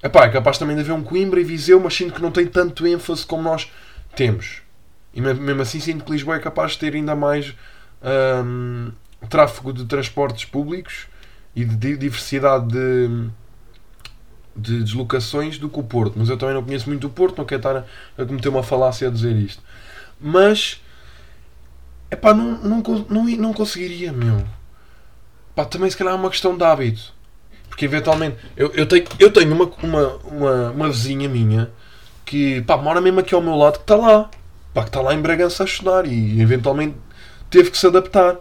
Epá, 0.01 0.25
é 0.25 0.29
capaz 0.29 0.57
também 0.57 0.75
de 0.75 0.81
haver 0.81 0.93
um 0.93 1.03
Coimbra 1.03 1.39
e 1.39 1.43
Viseu, 1.43 1.79
mas 1.79 1.93
sinto 1.93 2.13
que 2.13 2.21
não 2.21 2.31
tem 2.31 2.45
tanto 2.45 2.85
ênfase 2.85 3.25
como 3.25 3.43
nós 3.43 3.69
Temos. 4.15 4.61
E 5.13 5.21
mesmo 5.21 5.61
assim 5.61 5.79
sinto 5.79 6.03
que 6.03 6.11
Lisboa 6.11 6.35
é 6.35 6.39
capaz 6.39 6.73
de 6.73 6.79
ter 6.79 6.95
ainda 6.95 7.15
mais 7.15 7.53
hum, 8.45 8.91
tráfego 9.29 9.73
de 9.73 9.85
transportes 9.85 10.45
públicos 10.45 11.07
e 11.55 11.63
de 11.63 11.97
diversidade 11.97 12.67
de, 12.67 13.29
de 14.55 14.83
deslocações 14.83 15.57
do 15.57 15.69
que 15.69 15.79
o 15.79 15.83
Porto. 15.83 16.13
Mas 16.17 16.29
eu 16.29 16.37
também 16.37 16.55
não 16.55 16.63
conheço 16.63 16.89
muito 16.89 17.07
o 17.07 17.09
Porto, 17.09 17.37
não 17.37 17.45
quero 17.45 17.59
estar 17.59 17.85
a 18.17 18.25
cometer 18.25 18.49
uma 18.49 18.63
falácia 18.63 19.07
a 19.07 19.11
dizer 19.11 19.35
isto. 19.35 19.61
Mas, 20.19 20.81
pá, 22.15 22.33
não, 22.33 22.57
não, 22.59 22.83
não, 23.09 23.23
não 23.25 23.53
conseguiria, 23.53 24.11
meu. 24.11 24.43
Pá, 25.55 25.65
também 25.65 25.89
se 25.89 25.97
calhar 25.97 26.13
é 26.13 26.17
uma 26.17 26.29
questão 26.29 26.57
de 26.57 26.63
hábito. 26.63 27.13
Porque 27.69 27.85
eventualmente, 27.85 28.37
eu, 28.55 28.71
eu 28.73 28.85
tenho, 28.85 29.05
eu 29.19 29.31
tenho 29.31 29.53
uma, 29.53 29.71
uma, 29.81 30.07
uma, 30.25 30.71
uma 30.71 30.89
vizinha 30.89 31.27
minha 31.27 31.71
que, 32.25 32.61
pá, 32.61 32.77
mora 32.77 33.01
mesmo 33.01 33.19
aqui 33.19 33.33
ao 33.33 33.41
meu 33.41 33.55
lado 33.55 33.77
que 33.77 33.83
está 33.83 33.95
lá. 33.95 34.29
Pá, 34.73 34.81
que 34.81 34.89
está 34.89 35.01
lá 35.01 35.13
em 35.13 35.21
Bragança 35.21 35.63
a 35.63 35.65
estudar 35.65 36.05
e 36.05 36.41
eventualmente 36.41 36.95
teve 37.49 37.71
que 37.71 37.77
se 37.77 37.87
adaptar. 37.87 38.37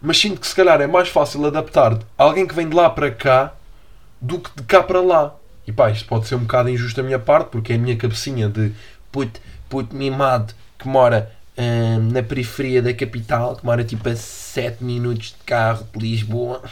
Mas 0.00 0.18
sinto 0.18 0.40
que 0.40 0.46
se 0.46 0.54
calhar 0.54 0.80
é 0.80 0.86
mais 0.86 1.08
fácil 1.08 1.46
adaptar 1.46 1.98
alguém 2.18 2.46
que 2.46 2.54
vem 2.54 2.68
de 2.68 2.76
lá 2.76 2.90
para 2.90 3.10
cá 3.10 3.54
do 4.20 4.38
que 4.38 4.50
de 4.56 4.62
cá 4.64 4.82
para 4.82 5.00
lá. 5.00 5.34
E 5.66 5.72
pá, 5.72 5.90
isto 5.90 6.06
pode 6.06 6.26
ser 6.26 6.34
um 6.34 6.40
bocado 6.40 6.68
injusto 6.68 6.96
da 6.96 7.02
minha 7.02 7.18
parte, 7.18 7.48
porque 7.48 7.72
é 7.72 7.76
a 7.76 7.78
minha 7.78 7.96
cabecinha 7.96 8.48
de 8.48 8.72
puto, 9.10 9.40
puto 9.68 9.94
mimado 9.96 10.54
que 10.78 10.86
mora 10.86 11.32
hum, 11.58 12.10
na 12.12 12.22
periferia 12.22 12.82
da 12.82 12.92
capital, 12.92 13.56
que 13.56 13.64
mora 13.64 13.84
tipo 13.84 14.08
a 14.08 14.16
7 14.16 14.82
minutos 14.82 15.28
de 15.28 15.44
carro 15.44 15.86
de 15.94 15.98
Lisboa, 16.00 16.62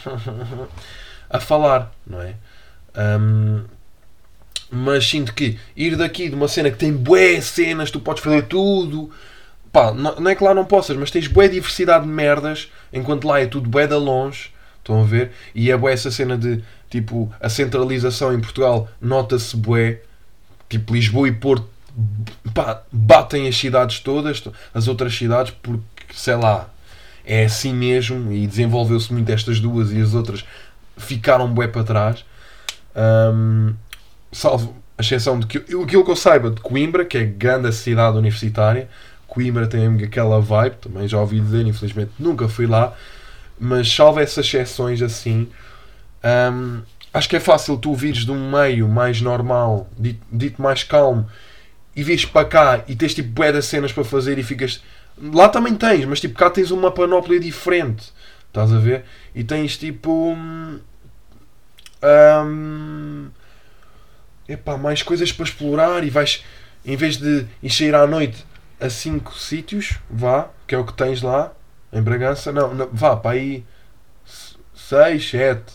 a 1.29 1.39
falar, 1.39 1.91
não 2.05 2.21
é? 2.21 2.35
Um, 2.95 3.63
mas 4.69 5.07
sinto 5.07 5.33
que 5.33 5.59
ir 5.75 5.95
daqui 5.95 6.29
de 6.29 6.35
uma 6.35 6.47
cena 6.47 6.71
que 6.71 6.77
tem 6.77 6.91
bué 6.91 7.39
cenas, 7.41 7.91
tu 7.91 7.99
podes 7.99 8.23
fazer 8.23 8.43
tudo. 8.43 9.11
Pá, 9.71 9.93
não, 9.93 10.29
é 10.29 10.35
que 10.35 10.43
lá 10.43 10.53
não 10.53 10.65
possas, 10.65 10.97
mas 10.97 11.11
tens 11.11 11.27
bué 11.27 11.47
diversidade 11.47 12.05
de 12.05 12.11
merdas, 12.11 12.71
enquanto 12.91 13.27
lá 13.27 13.39
é 13.39 13.45
tudo 13.45 13.69
bué 13.69 13.87
da 13.87 13.97
longe. 13.97 14.51
Estão 14.79 15.01
a 15.01 15.05
ver? 15.05 15.31
E 15.55 15.71
é 15.71 15.77
bué 15.77 15.93
essa 15.93 16.11
cena 16.11 16.37
de, 16.37 16.63
tipo, 16.89 17.31
a 17.39 17.49
centralização 17.49 18.33
em 18.33 18.39
Portugal 18.41 18.89
nota-se 18.99 19.55
bué. 19.55 20.01
Tipo, 20.67 20.93
Lisboa 20.93 21.27
e 21.27 21.31
Porto, 21.31 21.69
pá, 22.53 22.81
batem 22.91 23.47
as 23.47 23.57
cidades 23.57 23.99
todas, 23.99 24.43
as 24.73 24.87
outras 24.87 25.15
cidades, 25.15 25.53
porque, 25.61 25.83
sei 26.13 26.35
lá, 26.35 26.69
é 27.25 27.45
assim 27.45 27.73
mesmo 27.73 28.31
e 28.31 28.45
desenvolveu-se 28.47 29.11
muito 29.13 29.31
estas 29.31 29.59
duas 29.59 29.91
e 29.91 30.01
as 30.01 30.13
outras 30.13 30.43
ficaram 30.97 31.47
bué 31.53 31.67
para 31.67 31.83
trás. 31.83 32.25
Um, 32.95 33.73
salvo 34.31 34.75
a 34.97 35.01
exceção 35.01 35.39
de 35.39 35.47
que 35.47 35.57
aquilo 35.57 35.85
que 35.87 36.11
eu 36.11 36.15
saiba 36.15 36.51
de 36.51 36.61
Coimbra, 36.61 37.05
que 37.05 37.17
é 37.17 37.23
grande 37.23 37.71
cidade 37.73 38.17
universitária, 38.17 38.89
Coimbra 39.27 39.65
tem 39.65 39.87
aquela 40.03 40.39
vibe, 40.39 40.75
também 40.75 41.07
já 41.07 41.19
ouvi 41.19 41.39
dizer, 41.39 41.65
infelizmente 41.65 42.11
nunca 42.19 42.47
fui 42.47 42.67
lá, 42.67 42.93
mas 43.59 43.91
salvo 43.91 44.19
essas 44.19 44.45
exceções 44.45 45.01
assim, 45.01 45.49
hum, 46.51 46.81
acho 47.11 47.29
que 47.29 47.35
é 47.35 47.39
fácil 47.39 47.77
tu 47.77 47.95
vires 47.95 48.25
de 48.25 48.31
um 48.31 48.51
meio 48.51 48.87
mais 48.87 49.21
normal, 49.21 49.87
dito, 49.97 50.21
dito 50.31 50.61
mais 50.61 50.83
calmo, 50.83 51.27
e 51.95 52.03
vires 52.03 52.25
para 52.25 52.47
cá 52.47 52.83
e 52.87 52.95
tens 52.95 53.13
tipo 53.13 53.29
bué 53.29 53.51
de 53.51 53.61
cenas 53.61 53.91
para 53.91 54.03
fazer 54.03 54.37
e 54.37 54.43
ficas. 54.43 54.83
Lá 55.17 55.49
também 55.49 55.75
tens, 55.75 56.05
mas 56.05 56.19
tipo 56.19 56.35
cá 56.35 56.49
tens 56.49 56.71
uma 56.71 56.91
panóplia 56.91 57.39
diferente, 57.39 58.11
estás 58.47 58.71
a 58.73 58.79
ver? 58.79 59.05
E 59.35 59.43
tens 59.43 59.77
tipo. 59.77 60.33
Hum, 60.33 60.79
hum 62.03 63.29
epá, 64.47 64.77
mais 64.77 65.01
coisas 65.01 65.31
para 65.31 65.45
explorar 65.45 66.03
e 66.03 66.09
vais, 66.09 66.43
em 66.85 66.95
vez 66.95 67.17
de 67.17 67.45
encher 67.61 67.95
à 67.95 68.05
noite 68.05 68.45
a 68.79 68.89
5 68.89 69.37
sítios, 69.37 69.99
vá, 70.09 70.49
que 70.67 70.75
é 70.75 70.77
o 70.77 70.85
que 70.85 70.93
tens 70.93 71.21
lá 71.21 71.53
em 71.91 72.01
Bragança, 72.01 72.51
não, 72.51 72.73
não 72.73 72.89
vá 72.91 73.15
para 73.15 73.31
aí 73.31 73.65
6, 74.73 75.29
7, 75.29 75.73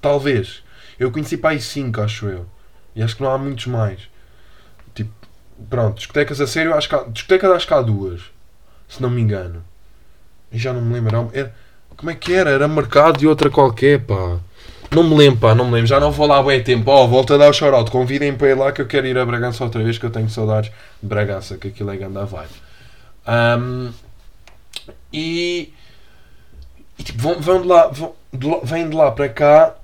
talvez. 0.00 0.62
Eu 0.98 1.10
conheci 1.10 1.36
para 1.36 1.50
aí 1.50 1.60
5, 1.60 2.00
acho 2.02 2.26
eu. 2.26 2.46
E 2.94 3.02
acho 3.02 3.16
que 3.16 3.22
não 3.22 3.30
há 3.30 3.38
muitos 3.38 3.66
mais. 3.66 4.08
Pronto, 5.68 5.96
discotecas 5.96 6.40
a 6.40 6.46
sério, 6.46 6.74
acho 6.74 6.88
que 6.88 6.94
há, 6.94 7.04
discotecas 7.04 7.50
acho 7.50 7.66
que 7.66 7.74
há 7.74 7.82
duas, 7.82 8.22
se 8.88 9.02
não 9.02 9.10
me 9.10 9.20
engano. 9.20 9.62
E 10.50 10.58
já 10.58 10.72
não 10.72 10.80
me 10.80 10.94
lembro. 10.94 11.30
Era, 11.32 11.54
como 11.96 12.10
é 12.10 12.14
que 12.14 12.32
era? 12.32 12.50
Era 12.50 12.66
mercado 12.66 13.22
e 13.22 13.26
outra 13.26 13.50
qualquer, 13.50 14.00
pá. 14.00 14.38
Não 14.90 15.04
me 15.04 15.16
lembro, 15.16 15.40
pá, 15.40 15.54
não 15.54 15.66
me 15.66 15.72
lembro. 15.72 15.86
Já 15.86 16.00
não 16.00 16.10
vou 16.10 16.26
lá 16.26 16.38
há 16.38 16.42
bem 16.42 16.62
tempo. 16.62 16.90
Ó, 16.90 17.04
oh, 17.04 17.08
volto 17.08 17.34
a 17.34 17.36
dar 17.36 17.48
o 17.48 17.52
shout 17.52 17.90
Convidem 17.90 18.34
para 18.34 18.48
ir 18.48 18.54
lá 18.54 18.72
que 18.72 18.82
eu 18.82 18.86
quero 18.86 19.06
ir 19.06 19.16
a 19.16 19.24
Bragança 19.24 19.62
outra 19.62 19.82
vez, 19.82 19.98
que 19.98 20.06
eu 20.06 20.10
tenho 20.10 20.28
saudades 20.28 20.72
de 21.00 21.08
Bragança, 21.08 21.56
que 21.56 21.68
aquilo 21.68 21.90
é 21.90 21.96
ganda 21.96 22.24
vibe. 22.24 22.50
Um, 23.28 23.92
e, 25.12 25.72
e 26.98 27.02
tipo, 27.02 27.22
vão, 27.22 27.40
vão 27.40 27.62
de 27.62 27.68
lá, 27.68 27.86
vão, 27.86 28.14
de 28.32 28.46
lá, 28.46 28.58
vêm 28.64 28.88
de 28.88 28.96
lá 28.96 29.12
para 29.12 29.28
cá, 29.28 29.74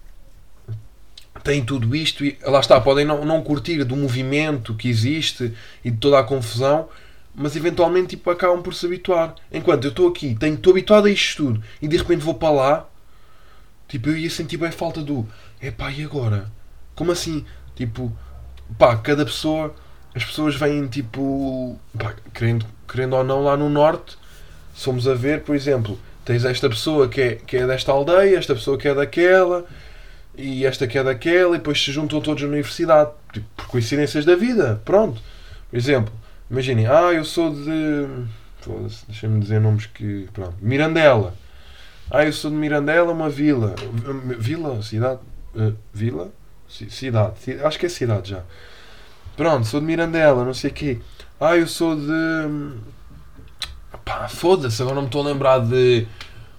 têm 1.47 1.65
tudo 1.65 1.95
isto 1.97 2.25
e 2.25 2.37
lá 2.43 2.61
está, 2.61 2.81
podem 2.81 3.05
não, 3.05 3.25
não 3.25 3.43
curtir 3.43 3.83
do 3.85 3.97
movimento 3.97 4.75
que 4.75 4.89
existe 4.89 5.53
e 5.85 5.91
de 5.91 5.97
toda 5.97 6.19
a 6.19 6.25
confusão, 6.25 6.89
mas 7.35 7.57
eventualmente 7.57 8.17
tipo, 8.17 8.31
acabam 8.31 8.63
por 8.63 8.75
se 8.75 8.85
habituar. 8.87 9.35
Enquanto 9.53 9.85
eu 9.85 9.91
estou 9.91 10.09
aqui, 10.09 10.35
tenho, 10.35 10.55
estou 10.55 10.73
habituado 10.73 11.07
a 11.07 11.11
isto 11.11 11.45
tudo 11.45 11.63
e 11.81 11.89
de 11.89 11.97
repente 11.97 12.25
vou 12.25 12.35
para 12.35 12.51
lá 12.51 12.89
Tipo, 13.89 14.11
eu 14.11 14.17
ia 14.17 14.31
sentir 14.31 14.57
bem 14.57 14.71
falta 14.71 15.01
do. 15.01 15.27
Epá, 15.63 15.91
e 15.91 16.03
agora? 16.05 16.51
Como 16.95 17.13
assim? 17.13 17.45
Tipo, 17.75 18.13
pá, 18.79 18.97
cada 18.97 19.25
pessoa. 19.25 19.75
As 20.15 20.25
pessoas 20.25 20.57
vêm 20.57 20.87
tipo. 20.89 21.79
Pá, 21.97 22.15
querendo, 22.35 22.67
querendo 22.89 23.15
ou 23.15 23.25
não, 23.25 23.45
lá 23.45 23.57
no 23.57 23.69
norte, 23.69 24.17
somos 24.75 25.07
a 25.07 25.15
ver, 25.15 25.43
por 25.43 25.55
exemplo, 25.55 25.99
tens 26.25 26.45
esta 26.45 26.69
pessoa 26.69 27.09
que 27.09 27.21
é, 27.21 27.35
que 27.37 27.57
é 27.57 27.67
desta 27.67 27.93
aldeia, 27.93 28.39
esta 28.39 28.55
pessoa 28.55 28.77
que 28.77 28.89
é 28.89 28.95
daquela, 28.95 29.65
e 30.37 30.67
esta 30.67 30.87
que 30.87 30.99
é 30.99 31.05
daquela, 31.05 31.57
e 31.57 31.59
depois 31.59 31.83
se 31.83 31.91
juntam 31.91 32.21
todos 32.21 32.43
na 32.43 32.49
universidade. 32.49 33.11
Tipo, 33.33 33.47
por 33.57 33.67
coincidências 33.69 34.25
da 34.25 34.37
vida, 34.37 34.81
pronto. 34.85 35.21
Por 35.71 35.77
exemplo, 35.77 36.13
imaginem, 36.51 36.87
ah, 36.87 37.13
eu 37.13 37.25
sou 37.25 37.53
de. 37.55 38.07
Deixa-me 39.09 39.41
dizer 39.41 39.61
nomes 39.61 39.87
que. 39.87 40.29
Pronto, 40.33 40.55
Mirandela. 40.61 41.35
Ah, 42.11 42.25
eu 42.25 42.33
sou 42.33 42.51
de 42.51 42.57
Mirandela, 42.57 43.13
uma 43.13 43.29
vila. 43.29 43.75
Vila? 44.39 44.83
Cidade? 44.83 45.21
Uh, 45.55 45.75
vila? 45.93 46.31
Cidade. 46.69 47.35
Acho 47.65 47.79
que 47.79 47.87
é 47.87 47.89
cidade 47.89 48.31
já. 48.31 48.43
Pronto, 49.37 49.67
sou 49.67 49.81
de 49.81 49.87
Mirandela, 49.87 50.45
não 50.45 50.55
sei 50.55 50.71
o 50.71 50.75
quê. 50.75 50.99
Ah, 51.41 51.57
eu 51.57 51.67
sou 51.67 51.97
de. 51.97 52.77
Pá, 54.05 54.29
foda-se, 54.29 54.81
agora 54.83 54.95
não 54.95 55.03
me 55.03 55.09
estou 55.09 55.23
a 55.23 55.29
lembrar 55.29 55.59
de. 55.61 56.07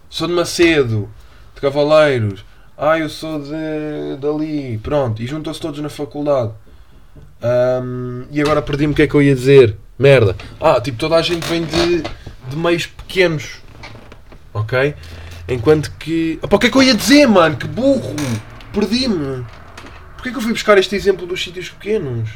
Sou 0.10 0.28
de 0.28 0.34
Macedo, 0.34 1.10
de 1.56 1.62
Cavaleiros. 1.62 2.46
Ah, 2.78 3.00
eu 3.00 3.10
sou 3.10 3.40
de. 3.40 4.18
dali. 4.20 4.78
Pronto, 4.78 5.22
e 5.22 5.26
juntam-se 5.26 5.60
todos 5.60 5.80
na 5.80 5.90
faculdade. 5.90 6.52
Um, 7.42 8.26
e 8.32 8.40
agora 8.40 8.62
perdi-me 8.62 8.94
o 8.94 8.96
que 8.96 9.02
é 9.02 9.08
que 9.08 9.16
eu 9.16 9.22
ia 9.22 9.34
dizer. 9.34 9.76
Merda. 9.98 10.36
Ah, 10.62 10.80
tipo, 10.80 10.98
toda 10.98 11.16
a 11.16 11.22
gente 11.24 11.48
vem 11.48 11.66
de, 11.66 12.04
de 12.04 12.56
meios 12.56 12.86
pequenos. 12.86 13.58
Ok? 14.54 14.94
Enquanto 15.48 15.92
que. 15.98 16.38
Opa, 16.42 16.56
o 16.56 16.60
que 16.60 16.68
é 16.68 16.70
que 16.70 16.78
eu 16.78 16.84
ia 16.84 16.94
dizer, 16.94 17.26
mano? 17.28 17.58
Que 17.58 17.68
burro! 17.68 18.16
Perdi-me! 18.72 19.44
Porquê 20.14 20.30
que 20.30 20.38
eu 20.38 20.42
fui 20.42 20.52
buscar 20.52 20.78
este 20.78 20.96
exemplo 20.96 21.26
dos 21.26 21.44
sítios 21.44 21.70
pequenos? 21.70 22.30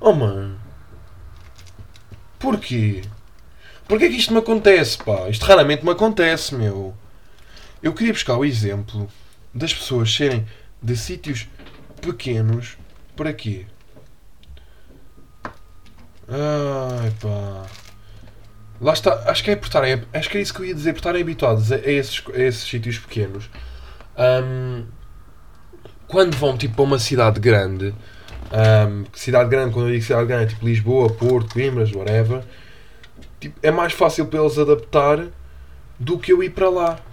Oh, 0.00 0.12
mano. 0.12 0.56
Porquê? 2.38 3.02
Porquê 3.86 4.08
que 4.08 4.16
isto 4.16 4.32
me 4.32 4.40
acontece, 4.40 4.98
pá? 4.98 5.28
Isto 5.28 5.44
raramente 5.46 5.84
me 5.84 5.90
acontece, 5.92 6.52
meu. 6.54 6.94
Eu 7.86 7.92
queria 7.92 8.12
buscar 8.12 8.36
o 8.36 8.44
exemplo 8.44 9.08
das 9.54 9.72
pessoas 9.72 10.12
serem 10.12 10.44
de 10.82 10.96
sítios 10.96 11.46
pequenos. 12.00 12.76
Para 13.14 13.32
quê? 13.32 13.64
Ai, 16.26 17.12
pá. 17.22 17.66
Lá 18.80 18.92
está, 18.92 19.30
acho 19.30 19.44
que 19.44 19.52
é 19.52 19.56
por 19.56 19.66
estarem, 19.66 20.02
acho 20.12 20.28
que 20.28 20.36
é 20.36 20.40
isso 20.40 20.52
que 20.52 20.62
eu 20.62 20.64
ia 20.64 20.74
dizer, 20.74 20.94
por 20.94 20.98
estarem 20.98 21.22
habituados 21.22 21.70
a, 21.70 21.76
esses, 21.76 22.24
a 22.34 22.38
esses 22.40 22.68
sítios 22.68 22.98
pequenos. 22.98 23.48
Um, 24.18 24.84
quando 26.08 26.36
vão 26.36 26.58
tipo 26.58 26.82
a 26.82 26.84
uma 26.84 26.98
cidade 26.98 27.38
grande, 27.38 27.94
um, 28.50 29.04
cidade 29.14 29.48
grande, 29.48 29.72
quando 29.72 29.86
eu 29.86 29.92
digo 29.92 30.04
cidade 30.04 30.26
grande, 30.26 30.42
é 30.42 30.48
tipo 30.48 30.66
Lisboa, 30.66 31.08
Porto, 31.08 31.54
Coimbras, 31.54 31.92
whatever, 31.92 32.42
tipo, 33.38 33.56
é 33.62 33.70
mais 33.70 33.92
fácil 33.92 34.26
para 34.26 34.40
eles 34.40 34.58
adaptar 34.58 35.28
do 36.00 36.18
que 36.18 36.32
eu 36.32 36.42
ir 36.42 36.50
para 36.50 36.68
lá. 36.68 37.05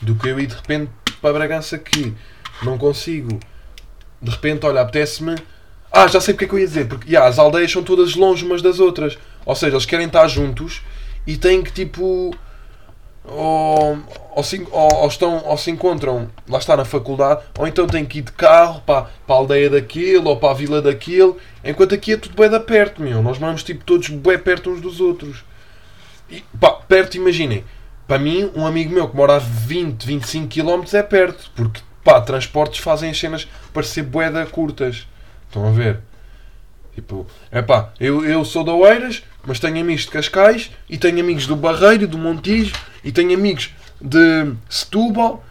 Do 0.00 0.14
que 0.14 0.28
eu 0.28 0.38
ir 0.38 0.46
de 0.46 0.54
repente 0.54 0.90
para 1.20 1.32
Bragança 1.32 1.78
que 1.78 2.14
não 2.62 2.78
consigo. 2.78 3.38
De 4.20 4.30
repente, 4.30 4.66
olha, 4.66 4.80
apetece-me. 4.80 5.36
Ah, 5.90 6.06
já 6.06 6.20
sei 6.20 6.34
porque 6.34 6.44
é 6.44 6.48
que 6.48 6.54
eu 6.54 6.58
ia 6.58 6.66
dizer, 6.66 6.88
porque 6.88 7.10
yeah, 7.10 7.28
as 7.28 7.38
aldeias 7.38 7.70
são 7.70 7.82
todas 7.82 8.14
longe 8.14 8.44
umas 8.44 8.62
das 8.62 8.80
outras. 8.80 9.18
Ou 9.44 9.54
seja, 9.54 9.72
eles 9.72 9.86
querem 9.86 10.06
estar 10.06 10.26
juntos 10.28 10.82
e 11.26 11.36
têm 11.36 11.62
que 11.62 11.72
tipo. 11.72 12.34
ou, 13.24 13.98
ou, 14.32 14.42
se, 14.42 14.66
ou, 14.70 14.94
ou 14.94 15.08
estão, 15.08 15.42
ou 15.44 15.56
se 15.56 15.70
encontram, 15.70 16.30
lá 16.48 16.58
está 16.58 16.76
na 16.76 16.84
faculdade, 16.84 17.42
ou 17.58 17.66
então 17.66 17.86
têm 17.86 18.04
que 18.04 18.18
ir 18.18 18.22
de 18.22 18.32
carro 18.32 18.82
para, 18.84 19.02
para 19.26 19.34
a 19.34 19.38
aldeia 19.38 19.70
daquele 19.70 20.28
ou 20.28 20.36
para 20.36 20.50
a 20.50 20.54
vila 20.54 20.82
daquele, 20.82 21.34
enquanto 21.64 21.94
aqui 21.94 22.12
é 22.12 22.16
tudo 22.16 22.36
bem 22.36 22.50
da 22.50 22.60
perto, 22.60 23.00
meu. 23.02 23.22
Nós 23.22 23.38
vamos 23.38 23.62
tipo 23.62 23.84
todos 23.84 24.08
bem 24.08 24.38
perto 24.38 24.70
uns 24.70 24.80
dos 24.80 25.00
outros. 25.00 25.44
E, 26.28 26.42
pá, 26.60 26.72
perto, 26.72 27.16
imaginem, 27.16 27.64
para 28.06 28.18
mim, 28.18 28.50
um 28.54 28.66
amigo 28.66 28.92
meu 28.92 29.08
que 29.08 29.16
mora 29.16 29.36
a 29.36 29.38
20, 29.38 30.06
25 30.06 30.48
km 30.48 30.84
é 30.94 31.02
perto, 31.02 31.50
porque 31.54 31.80
pá, 32.04 32.20
transportes 32.20 32.80
fazem 32.80 33.10
as 33.10 33.18
cenas 33.18 33.48
parecer 33.72 34.02
boeda 34.02 34.46
curtas. 34.46 35.06
Estão 35.46 35.66
a 35.66 35.72
ver? 35.72 36.00
Tipo, 36.94 37.26
é 37.50 37.60
pá, 37.60 37.90
eu, 37.98 38.24
eu 38.24 38.44
sou 38.44 38.64
da 38.64 38.72
Oeiras, 38.72 39.22
mas 39.44 39.58
tenho 39.58 39.80
amigos 39.80 40.02
de 40.02 40.10
Cascais, 40.10 40.70
e 40.88 40.96
tenho 40.96 41.20
amigos 41.20 41.46
do 41.46 41.56
Barreiro, 41.56 42.06
do 42.06 42.16
Montijo, 42.16 42.74
e 43.02 43.10
tenho 43.12 43.34
amigos 43.34 43.74
de 44.00 44.54
Setúbal, 44.68 45.44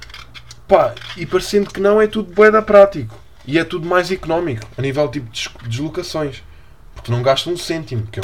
pá, 0.67 0.95
e 1.17 1.25
parecendo 1.25 1.69
que 1.69 1.79
não 1.79 2.01
é 2.01 2.07
tudo 2.07 2.33
boeda 2.33 2.61
prático. 2.61 3.15
E 3.45 3.59
é 3.59 3.63
tudo 3.63 3.87
mais 3.87 4.11
económico, 4.11 4.67
a 4.75 4.81
nível 4.81 5.07
tipo 5.07 5.31
de 5.31 5.49
deslocações. 5.67 6.41
Porque 6.95 7.11
não 7.11 7.21
gasto 7.21 7.49
um 7.49 7.57
cêntimo. 7.57 8.07
Eu, 8.11 8.23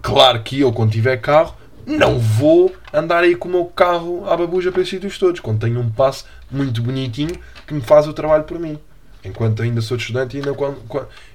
claro 0.00 0.42
que 0.42 0.60
eu, 0.60 0.72
quando 0.72 0.92
tiver 0.92 1.16
carro, 1.16 1.57
não 1.96 2.18
vou 2.18 2.74
andar 2.92 3.24
aí 3.24 3.34
com 3.34 3.48
o 3.48 3.50
meu 3.50 3.64
carro 3.64 4.28
à 4.28 4.36
babuja 4.36 4.70
para 4.70 4.82
esses 4.82 4.90
sítios 4.90 5.18
todos. 5.18 5.40
Quando 5.40 5.60
tenho 5.60 5.80
um 5.80 5.90
passe 5.90 6.24
muito 6.50 6.82
bonitinho 6.82 7.34
que 7.66 7.72
me 7.72 7.80
faz 7.80 8.06
o 8.06 8.12
trabalho 8.12 8.44
por 8.44 8.58
mim. 8.58 8.78
Enquanto 9.24 9.62
ainda 9.62 9.80
sou 9.80 9.96
estudante 9.96 10.36
e, 10.36 10.40
ainda, 10.40 10.54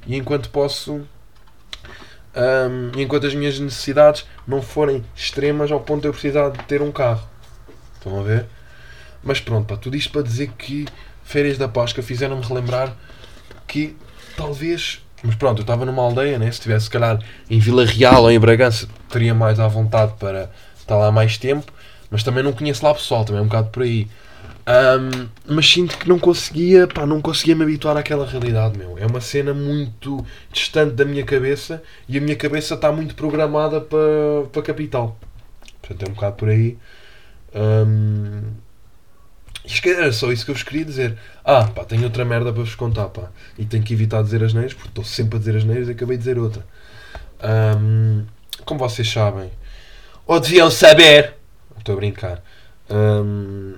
e 0.07 0.15
enquanto 0.15 0.49
posso. 0.49 1.01
Um, 2.35 2.99
enquanto 2.99 3.27
as 3.27 3.35
minhas 3.35 3.59
necessidades 3.59 4.25
não 4.47 4.61
forem 4.61 5.03
extremas 5.15 5.71
ao 5.71 5.79
ponto 5.79 6.01
de 6.01 6.07
eu 6.07 6.13
precisar 6.13 6.49
de 6.49 6.63
ter 6.65 6.81
um 6.81 6.91
carro. 6.91 7.27
Estão 7.95 8.19
a 8.19 8.23
ver? 8.23 8.45
Mas 9.23 9.39
pronto, 9.39 9.67
pá, 9.67 9.77
tudo 9.77 9.95
isto 9.95 10.11
para 10.11 10.23
dizer 10.23 10.51
que 10.57 10.85
férias 11.23 11.57
da 11.57 11.67
Páscoa 11.67 12.03
fizeram-me 12.03 12.43
relembrar 12.43 12.95
que 13.67 13.95
talvez. 14.35 15.02
Mas 15.23 15.35
pronto, 15.35 15.59
eu 15.59 15.63
estava 15.63 15.85
numa 15.85 16.03
aldeia, 16.03 16.37
né? 16.37 16.45
se 16.47 16.59
estivesse 16.59 16.85
se 16.85 16.91
calhar 16.91 17.17
em 17.49 17.57
Vila 17.57 17.85
Real 17.85 18.23
ou 18.23 18.31
em 18.31 18.39
Bragança, 18.39 18.87
teria 19.09 19.33
mais 19.33 19.59
à 19.59 19.67
vontade 19.67 20.13
para 20.19 20.51
estar 20.77 20.97
lá 20.97 21.11
mais 21.11 21.37
tempo, 21.37 21.71
mas 22.11 22.23
também 22.23 22.43
não 22.43 22.51
conheço 22.51 22.85
lá 22.85 22.93
pessoal, 22.93 23.23
também 23.23 23.39
é 23.39 23.43
um 23.43 23.47
bocado 23.47 23.69
por 23.69 23.83
aí. 23.83 24.07
Um, 24.65 25.27
mas 25.45 25.69
sinto 25.69 25.97
que 25.97 26.07
não 26.07 26.17
conseguia, 26.17 26.87
pá, 26.87 27.05
não 27.05 27.21
conseguia 27.21 27.55
me 27.55 27.63
habituar 27.63 27.97
àquela 27.97 28.25
realidade, 28.25 28.77
meu. 28.77 28.97
É 28.97 29.05
uma 29.05 29.19
cena 29.21 29.53
muito 29.53 30.25
distante 30.51 30.93
da 30.93 31.05
minha 31.05 31.23
cabeça 31.23 31.81
e 32.07 32.17
a 32.17 32.21
minha 32.21 32.35
cabeça 32.35 32.75
está 32.75 32.91
muito 32.91 33.15
programada 33.15 33.81
para, 33.81 33.99
para 34.51 34.61
a 34.61 34.65
capital. 34.65 35.17
Portanto, 35.81 36.07
é 36.07 36.11
um 36.11 36.13
bocado 36.13 36.35
por 36.35 36.49
aí. 36.49 36.77
Um, 37.53 38.41
era 39.85 40.11
só 40.11 40.31
isso 40.31 40.43
que 40.45 40.51
eu 40.51 40.55
vos 40.55 40.63
queria 40.63 40.83
dizer. 40.83 41.17
Ah, 41.43 41.65
pá, 41.65 41.85
tenho 41.85 42.03
outra 42.03 42.25
merda 42.25 42.51
para 42.51 42.63
vos 42.63 42.75
contar, 42.75 43.07
pá. 43.09 43.29
E 43.57 43.65
tenho 43.65 43.83
que 43.83 43.93
evitar 43.93 44.21
dizer 44.21 44.43
as 44.43 44.53
neiras, 44.53 44.73
porque 44.73 44.89
estou 44.89 45.03
sempre 45.03 45.37
a 45.37 45.39
dizer 45.39 45.55
as 45.55 45.63
neiras 45.63 45.87
e 45.87 45.91
acabei 45.91 46.17
de 46.17 46.23
dizer 46.23 46.37
outra. 46.37 46.65
Um, 47.43 48.25
como 48.65 48.79
vocês 48.79 49.09
sabem, 49.09 49.51
ou 50.25 50.39
deviam 50.39 50.69
saber, 50.69 51.35
estou 51.77 51.93
a 51.93 51.97
brincar. 51.97 52.43
Um, 52.89 53.75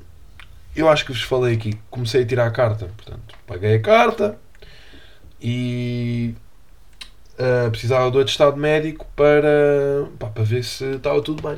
eu 0.75 0.89
acho 0.89 1.05
que 1.05 1.11
vos 1.11 1.21
falei 1.21 1.55
aqui, 1.55 1.77
comecei 1.89 2.23
a 2.23 2.25
tirar 2.25 2.47
a 2.47 2.51
carta, 2.51 2.89
portanto, 2.97 3.35
paguei 3.47 3.75
a 3.75 3.79
carta 3.79 4.37
e 5.41 6.35
uh, 7.39 7.69
precisava 7.71 8.11
do 8.11 8.19
atestado 8.19 8.57
médico 8.57 9.07
para, 9.15 10.07
pá, 10.19 10.27
para 10.27 10.43
ver 10.43 10.63
se 10.63 10.83
estava 10.95 11.21
tudo 11.21 11.41
bem. 11.41 11.57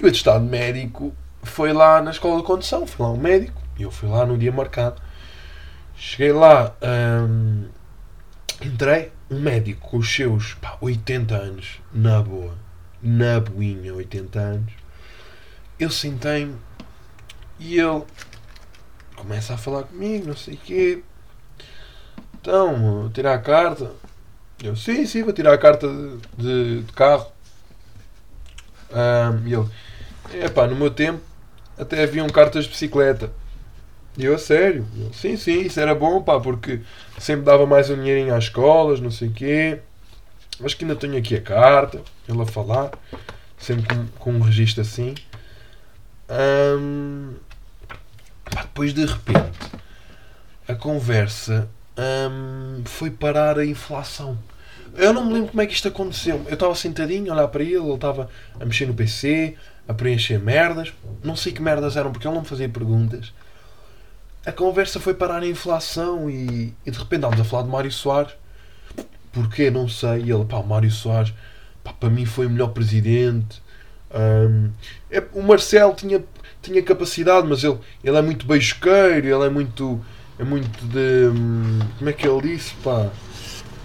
E 0.00 0.04
o 0.04 0.08
atestado 0.08 0.44
médico 0.44 1.12
foi 1.42 1.72
lá 1.72 2.00
na 2.00 2.10
escola 2.10 2.40
de 2.40 2.46
condução, 2.46 2.86
foi 2.86 3.06
lá 3.06 3.12
um 3.12 3.16
médico, 3.16 3.60
e 3.78 3.82
eu 3.82 3.90
fui 3.90 4.08
lá 4.08 4.24
no 4.24 4.38
dia 4.38 4.52
marcado. 4.52 5.00
Cheguei 5.96 6.32
lá, 6.32 6.74
um, 6.82 7.68
entrei, 8.60 9.12
um 9.30 9.40
médico 9.40 9.88
com 9.88 9.98
os 9.98 10.14
seus 10.14 10.54
pá, 10.54 10.76
80 10.80 11.34
anos, 11.34 11.80
na 11.92 12.22
boa, 12.22 12.54
na 13.02 13.40
boinha, 13.40 13.94
80 13.94 14.38
anos. 14.38 14.72
Eu 15.78 15.90
sentei-me 15.90 16.56
e 17.58 17.78
ele 17.78 18.04
começa 19.16 19.54
a 19.54 19.58
falar 19.58 19.84
comigo, 19.84 20.28
não 20.28 20.36
sei 20.36 20.54
o 20.54 20.58
quê. 20.58 21.02
Então, 22.34 23.10
tirar 23.12 23.34
a 23.34 23.38
carta. 23.38 23.92
Eu, 24.62 24.76
sim, 24.76 25.06
sim, 25.06 25.22
vou 25.22 25.32
tirar 25.32 25.52
a 25.52 25.58
carta 25.58 25.88
de, 25.88 26.18
de, 26.36 26.82
de 26.82 26.92
carro. 26.92 27.26
Um, 28.90 29.46
e 29.46 29.54
ele, 29.54 29.68
é 30.44 30.48
pá, 30.48 30.66
no 30.66 30.76
meu 30.76 30.90
tempo 30.90 31.31
até 31.82 32.02
haviam 32.02 32.28
cartas 32.28 32.64
de 32.64 32.70
bicicleta. 32.70 33.30
E 34.16 34.24
eu, 34.24 34.34
a 34.34 34.38
sério? 34.38 34.86
Eu, 34.98 35.12
sim, 35.12 35.36
sim, 35.36 35.60
isso 35.62 35.80
era 35.80 35.94
bom, 35.94 36.22
pá, 36.22 36.38
porque 36.38 36.80
sempre 37.18 37.44
dava 37.44 37.66
mais 37.66 37.88
um 37.88 37.96
dinheirinho 37.96 38.34
às 38.34 38.44
escolas, 38.44 39.00
não 39.00 39.10
sei 39.10 39.28
o 39.28 39.32
quê. 39.32 39.80
Mas 40.60 40.74
que 40.74 40.84
ainda 40.84 40.96
tenho 40.96 41.16
aqui 41.16 41.34
a 41.34 41.40
carta, 41.40 42.02
ele 42.28 42.42
a 42.42 42.46
falar, 42.46 42.90
sempre 43.58 43.94
com, 43.94 44.06
com 44.18 44.32
um 44.32 44.40
registro 44.40 44.82
assim. 44.82 45.14
Um, 46.28 47.34
Pá, 48.52 48.62
depois 48.62 48.92
de 48.92 49.04
repente 49.04 49.58
a 50.68 50.74
conversa 50.74 51.68
hum, 52.30 52.82
foi 52.84 53.10
parar 53.10 53.58
a 53.58 53.64
inflação. 53.64 54.38
Eu 54.94 55.12
não 55.12 55.24
me 55.24 55.32
lembro 55.32 55.50
como 55.50 55.62
é 55.62 55.66
que 55.66 55.72
isto 55.72 55.88
aconteceu. 55.88 56.44
Eu 56.46 56.54
estava 56.54 56.74
sentadinho 56.74 57.32
a 57.32 57.34
olhar 57.34 57.48
para 57.48 57.62
ele, 57.62 57.76
ele 57.76 57.94
estava 57.94 58.28
a 58.60 58.64
mexer 58.64 58.86
no 58.86 58.94
PC, 58.94 59.56
a 59.86 59.94
preencher 59.94 60.38
merdas. 60.38 60.92
Não 61.22 61.36
sei 61.36 61.52
que 61.52 61.62
merdas 61.62 61.96
eram 61.96 62.12
porque 62.12 62.26
ele 62.26 62.34
não 62.34 62.42
me 62.42 62.48
fazia 62.48 62.68
perguntas. 62.68 63.32
A 64.44 64.52
conversa 64.52 64.98
foi 64.98 65.14
parar 65.14 65.42
a 65.42 65.46
inflação 65.46 66.28
e, 66.28 66.74
e 66.84 66.90
de 66.90 66.98
repente 66.98 67.20
estávamos 67.20 67.40
a 67.40 67.44
falar 67.44 67.62
de 67.62 67.68
Mário 67.68 67.92
Soares. 67.92 68.32
Porquê? 69.32 69.70
Não 69.70 69.88
sei. 69.88 70.22
E 70.22 70.30
ele, 70.32 70.44
pá, 70.44 70.62
Mário 70.62 70.90
Soares, 70.90 71.32
pá, 71.82 71.92
para 71.92 72.10
mim 72.10 72.26
foi 72.26 72.46
o 72.46 72.50
melhor 72.50 72.68
presidente. 72.68 73.62
Um, 74.14 74.70
é, 75.10 75.22
o 75.32 75.42
Marcelo 75.42 75.94
tinha 75.94 76.22
tinha 76.62 76.80
capacidade, 76.82 77.46
mas 77.46 77.64
ele, 77.64 77.78
ele 78.02 78.16
é 78.16 78.22
muito 78.22 78.46
beijoqueiro, 78.46 79.26
ele 79.26 79.44
é 79.44 79.50
muito. 79.50 80.00
É 80.38 80.44
muito 80.44 80.84
de. 80.86 81.28
Como 81.98 82.08
é 82.08 82.12
que 82.12 82.26
ele 82.26 82.54
disse? 82.54 82.74
Pá? 82.76 83.10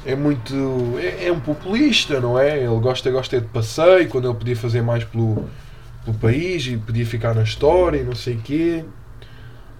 É 0.05 0.15
muito. 0.15 0.53
É, 0.99 1.25
é 1.27 1.31
um 1.31 1.39
populista, 1.39 2.21
não 2.21 2.39
é? 2.39 2.59
Ele 2.59 2.79
gosta, 2.79 3.09
gosta 3.11 3.41
de 3.41 3.47
passeio, 3.47 4.07
quando 4.07 4.29
ele 4.29 4.37
podia 4.37 4.55
fazer 4.55 4.81
mais 4.81 5.03
pelo, 5.03 5.49
pelo 6.07 6.17
país 6.17 6.65
e 6.65 6.77
podia 6.77 7.05
ficar 7.05 7.35
na 7.35 7.43
história 7.43 7.99
e 7.99 8.03
não 8.03 8.15
sei 8.15 8.35
o 8.35 8.41
quê. 8.41 8.85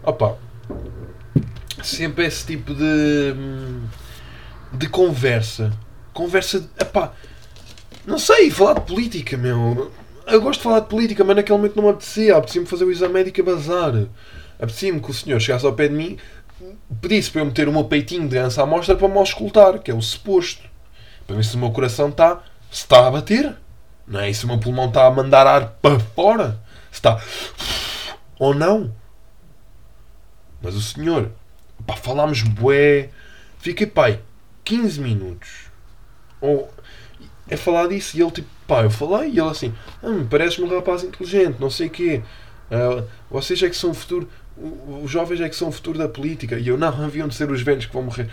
Opa, 0.04 0.38
sempre 1.82 2.26
esse 2.26 2.46
tipo 2.46 2.74
de. 2.74 3.34
De 4.74 4.90
conversa. 4.90 5.72
Conversa. 6.14 6.70
Epá, 6.80 7.14
não 8.06 8.20
sei, 8.20 8.52
falar 8.52 8.74
de 8.74 8.82
política, 8.82 9.38
meu 9.38 9.92
eu 10.28 10.42
gosto 10.42 10.60
de 10.60 10.64
falar 10.66 10.82
de 10.82 10.88
política, 10.88 11.24
mas 11.24 11.38
naquele 11.38 11.58
momento 11.58 11.76
não 11.78 11.84
me 11.84 11.90
apetecia. 11.90 12.36
Apetecia-me 12.36 12.68
fazer 12.68 12.84
o 12.84 12.92
exame 12.92 13.14
médico 13.14 13.40
a 13.42 13.44
bazar. 13.46 13.94
Apetecia-me 14.60 15.00
que 15.00 15.10
o 15.10 15.14
senhor 15.14 15.40
chegasse 15.40 15.66
ao 15.66 15.72
pé 15.72 15.88
de 15.88 15.94
mim, 15.94 16.18
pedisse 17.02 17.32
para 17.32 17.42
eu 17.42 17.46
meter 17.46 17.70
o 17.70 17.72
meu 17.72 17.86
peitinho 17.86 18.28
de 18.28 18.36
ganso 18.36 18.62
à 18.62 18.66
mostra 18.66 18.96
para 18.96 19.08
me 19.08 19.18
auscultar, 19.18 19.80
que 19.80 19.90
é 19.90 19.94
o 19.94 20.02
suposto. 20.02 20.64
Para 21.26 21.38
ver 21.38 21.46
se 21.46 21.56
o 21.56 21.60
meu 21.60 21.72
coração 21.72 22.10
está, 22.10 22.44
está 22.70 23.08
a 23.08 23.12
bater. 23.12 23.56
Não 24.08 24.20
é? 24.20 24.30
E 24.30 24.34
se 24.34 24.46
o 24.46 24.48
meu 24.48 24.60
pulmão 24.60 24.88
está 24.88 25.06
a 25.06 25.12
mandar 25.12 25.46
ar 25.46 25.68
para 25.82 26.00
fora. 26.00 26.60
Se 26.92 27.00
está. 27.00 27.22
Ou 28.40 28.54
não. 28.54 28.94
Mas 30.62 30.76
o 30.76 30.82
senhor, 30.82 31.32
pá, 31.86 31.96
falámos 31.96 32.42
bué. 32.42 33.10
Fiquei, 33.60 33.88
pai, 33.88 34.22
15 34.64 35.02
minutos. 35.02 35.50
Ou. 36.40 36.72
É 37.50 37.56
falar 37.56 37.88
disso 37.88 38.18
e 38.18 38.22
ele 38.22 38.32
tipo 38.32 38.50
Pá, 38.68 38.84
eu 38.84 38.92
falei 38.92 39.30
e 39.30 39.40
ele 39.40 39.50
assim, 39.50 39.74
hum, 40.04 40.28
parece-me 40.30 40.68
um 40.68 40.76
rapaz 40.76 41.02
inteligente, 41.02 41.56
não 41.58 41.70
sei 41.70 41.88
o 41.88 41.90
quê. 41.90 42.22
Uh, 42.70 43.08
vocês 43.32 43.64
é 43.64 43.70
que 43.70 43.78
são 43.78 43.92
o 43.92 43.94
futuro, 43.94 44.30
os 45.02 45.10
jovens 45.10 45.40
é 45.40 45.48
que 45.48 45.56
são 45.56 45.70
o 45.70 45.72
futuro 45.72 45.98
da 45.98 46.10
política. 46.10 46.60
E 46.60 46.68
eu, 46.68 46.78
não, 46.78 46.90
haviam 46.90 47.30
de 47.30 47.36
ser 47.36 47.50
os 47.50 47.62
velhos 47.62 47.86
que 47.86 47.94
vão 47.94 48.04
morrer. 48.04 48.30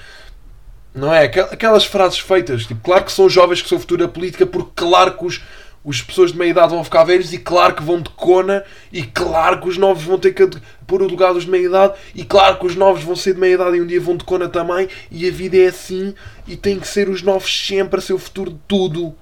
Não 0.93 1.13
é? 1.15 1.25
Aquelas 1.25 1.85
frases 1.85 2.19
feitas, 2.19 2.67
tipo, 2.67 2.81
claro 2.81 3.05
que 3.05 3.13
são 3.13 3.29
jovens 3.29 3.63
que 3.63 3.69
são 3.69 3.79
o 3.79 3.81
futuro 3.81 4.03
da 4.05 4.09
política, 4.09 4.45
porque 4.45 4.73
claro 4.75 5.17
que 5.17 5.25
os, 5.25 5.41
os 5.85 6.01
pessoas 6.01 6.33
de 6.33 6.39
meia 6.39 6.51
idade 6.51 6.73
vão 6.73 6.83
ficar 6.83 7.05
velhos 7.05 7.33
e 7.35 7.39
claro 7.39 7.75
que 7.75 7.83
vão 7.83 8.01
de 8.01 8.09
cona 8.11 8.65
e 8.91 9.03
claro 9.03 9.61
que 9.61 9.69
os 9.69 9.77
novos 9.77 10.03
vão 10.03 10.19
ter 10.19 10.33
que 10.33 10.49
pôr 10.87 11.03
o 11.03 11.07
lugar 11.07 11.35
dos 11.35 11.45
de 11.45 11.51
meia 11.51 11.67
idade 11.67 11.95
e 12.15 12.25
claro 12.25 12.59
que 12.59 12.67
os 12.67 12.75
novos 12.75 13.05
vão 13.05 13.15
ser 13.15 13.35
de 13.35 13.41
meia 13.41 13.55
idade 13.55 13.77
e 13.77 13.83
um 13.83 13.87
dia 13.87 14.01
vão 14.01 14.17
de 14.17 14.25
cona 14.25 14.49
também 14.49 14.89
e 15.11 15.29
a 15.29 15.31
vida 15.31 15.59
é 15.59 15.67
assim 15.67 16.15
e 16.47 16.57
tem 16.57 16.81
que 16.81 16.89
ser 16.89 17.11
os 17.11 17.21
novos 17.21 17.67
sempre 17.67 17.99
a 17.99 18.03
ser 18.03 18.15
o 18.15 18.19
futuro 18.19 18.53
de 18.53 18.61
tudo. 18.67 19.15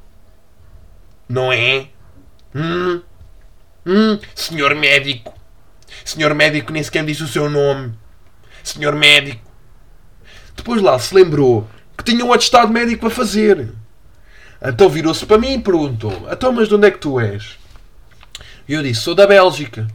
Não 1.28 1.52
é? 1.52 1.88
Hum? 2.54 3.02
Hum? 3.84 4.18
Senhor 4.34 4.74
médico. 4.76 5.34
Senhor 6.04 6.32
médico 6.32 6.72
nem 6.72 6.82
sequer 6.82 7.04
disse 7.04 7.24
o 7.24 7.28
seu 7.28 7.50
nome. 7.50 7.92
Senhor 8.62 8.94
médico. 8.94 9.50
Depois 10.56 10.80
lá 10.80 10.96
se 10.98 11.12
lembrou 11.12 11.66
que 11.98 12.04
tinha 12.04 12.24
um 12.24 12.32
atestado 12.32 12.72
médico 12.72 13.00
para 13.00 13.10
fazer. 13.10 13.72
Então 14.64 14.88
virou-se 14.88 15.26
para 15.26 15.38
mim 15.38 15.54
e 15.54 15.60
perguntou: 15.60 16.12
Então, 16.30 16.52
mas 16.52 16.68
de 16.68 16.74
onde 16.74 16.86
é 16.86 16.90
que 16.90 16.98
tu 16.98 17.18
és? 17.18 17.58
E 18.68 18.74
eu 18.74 18.82
disse: 18.82 19.00
Sou 19.02 19.14
da 19.14 19.26
Bélgica. 19.26 19.88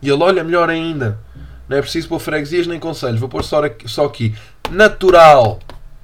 E 0.00 0.08
ele: 0.08 0.22
Olha, 0.22 0.42
melhor 0.42 0.70
ainda. 0.70 1.20
Não 1.68 1.76
é 1.76 1.82
preciso 1.82 2.08
pôr 2.08 2.18
freguesias 2.18 2.66
nem 2.66 2.78
conselhos. 2.78 3.20
Vou 3.20 3.28
pôr 3.28 3.44
só 3.44 3.64
aqui, 3.64 3.88
só 3.88 4.06
aqui. 4.06 4.34
Natural. 4.70 5.58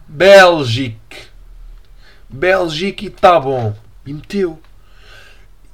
Bélgica. 0.06 1.16
Bélgica 2.28 3.04
e 3.04 3.08
está 3.08 3.40
bom. 3.40 3.74
E 4.04 4.12
meteu. 4.12 4.60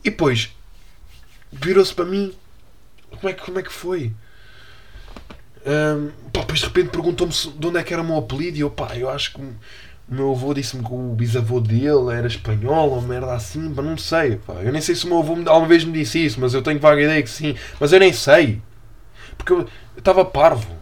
E 0.04 0.10
depois 0.10 0.50
virou-se 1.50 1.94
para 1.94 2.04
mim. 2.04 2.32
Como 3.10 3.28
é, 3.28 3.32
que, 3.32 3.42
como 3.42 3.58
é 3.58 3.62
que 3.62 3.72
foi? 3.72 4.12
Um, 5.66 6.10
pá, 6.30 6.40
depois 6.40 6.60
de 6.60 6.66
repente 6.66 6.90
perguntou-me 6.90 7.32
de 7.32 7.66
onde 7.66 7.78
é 7.78 7.82
que 7.82 7.92
era 7.92 8.02
o 8.02 8.04
meu 8.04 8.18
apelido 8.18 8.56
e 8.56 8.60
eu, 8.60 8.70
pá, 8.70 8.96
eu 8.96 9.10
acho 9.10 9.32
que 9.32 9.40
o 10.08 10.14
meu 10.14 10.30
avô 10.30 10.54
disse-me 10.54 10.84
que 10.84 10.92
o 10.92 11.14
bisavô 11.14 11.60
dele 11.60 12.12
era 12.12 12.26
espanhol 12.26 12.90
ou 12.90 13.02
merda 13.02 13.34
assim, 13.34 13.74
pá, 13.74 13.82
não 13.82 13.98
sei, 13.98 14.36
pá. 14.36 14.54
Eu 14.62 14.72
nem 14.72 14.80
sei 14.80 14.94
se 14.94 15.04
o 15.04 15.08
meu 15.08 15.18
avô 15.18 15.34
alguma 15.34 15.66
vez 15.66 15.84
me 15.84 15.92
disse 15.92 16.24
isso, 16.24 16.40
mas 16.40 16.54
eu 16.54 16.62
tenho 16.62 16.78
vaga 16.78 17.02
ideia 17.02 17.22
que 17.22 17.30
sim, 17.30 17.56
mas 17.80 17.92
eu 17.92 17.98
nem 17.98 18.12
sei. 18.12 18.62
Porque 19.36 19.52
eu 19.52 19.66
estava 19.96 20.24
parvo. 20.24 20.76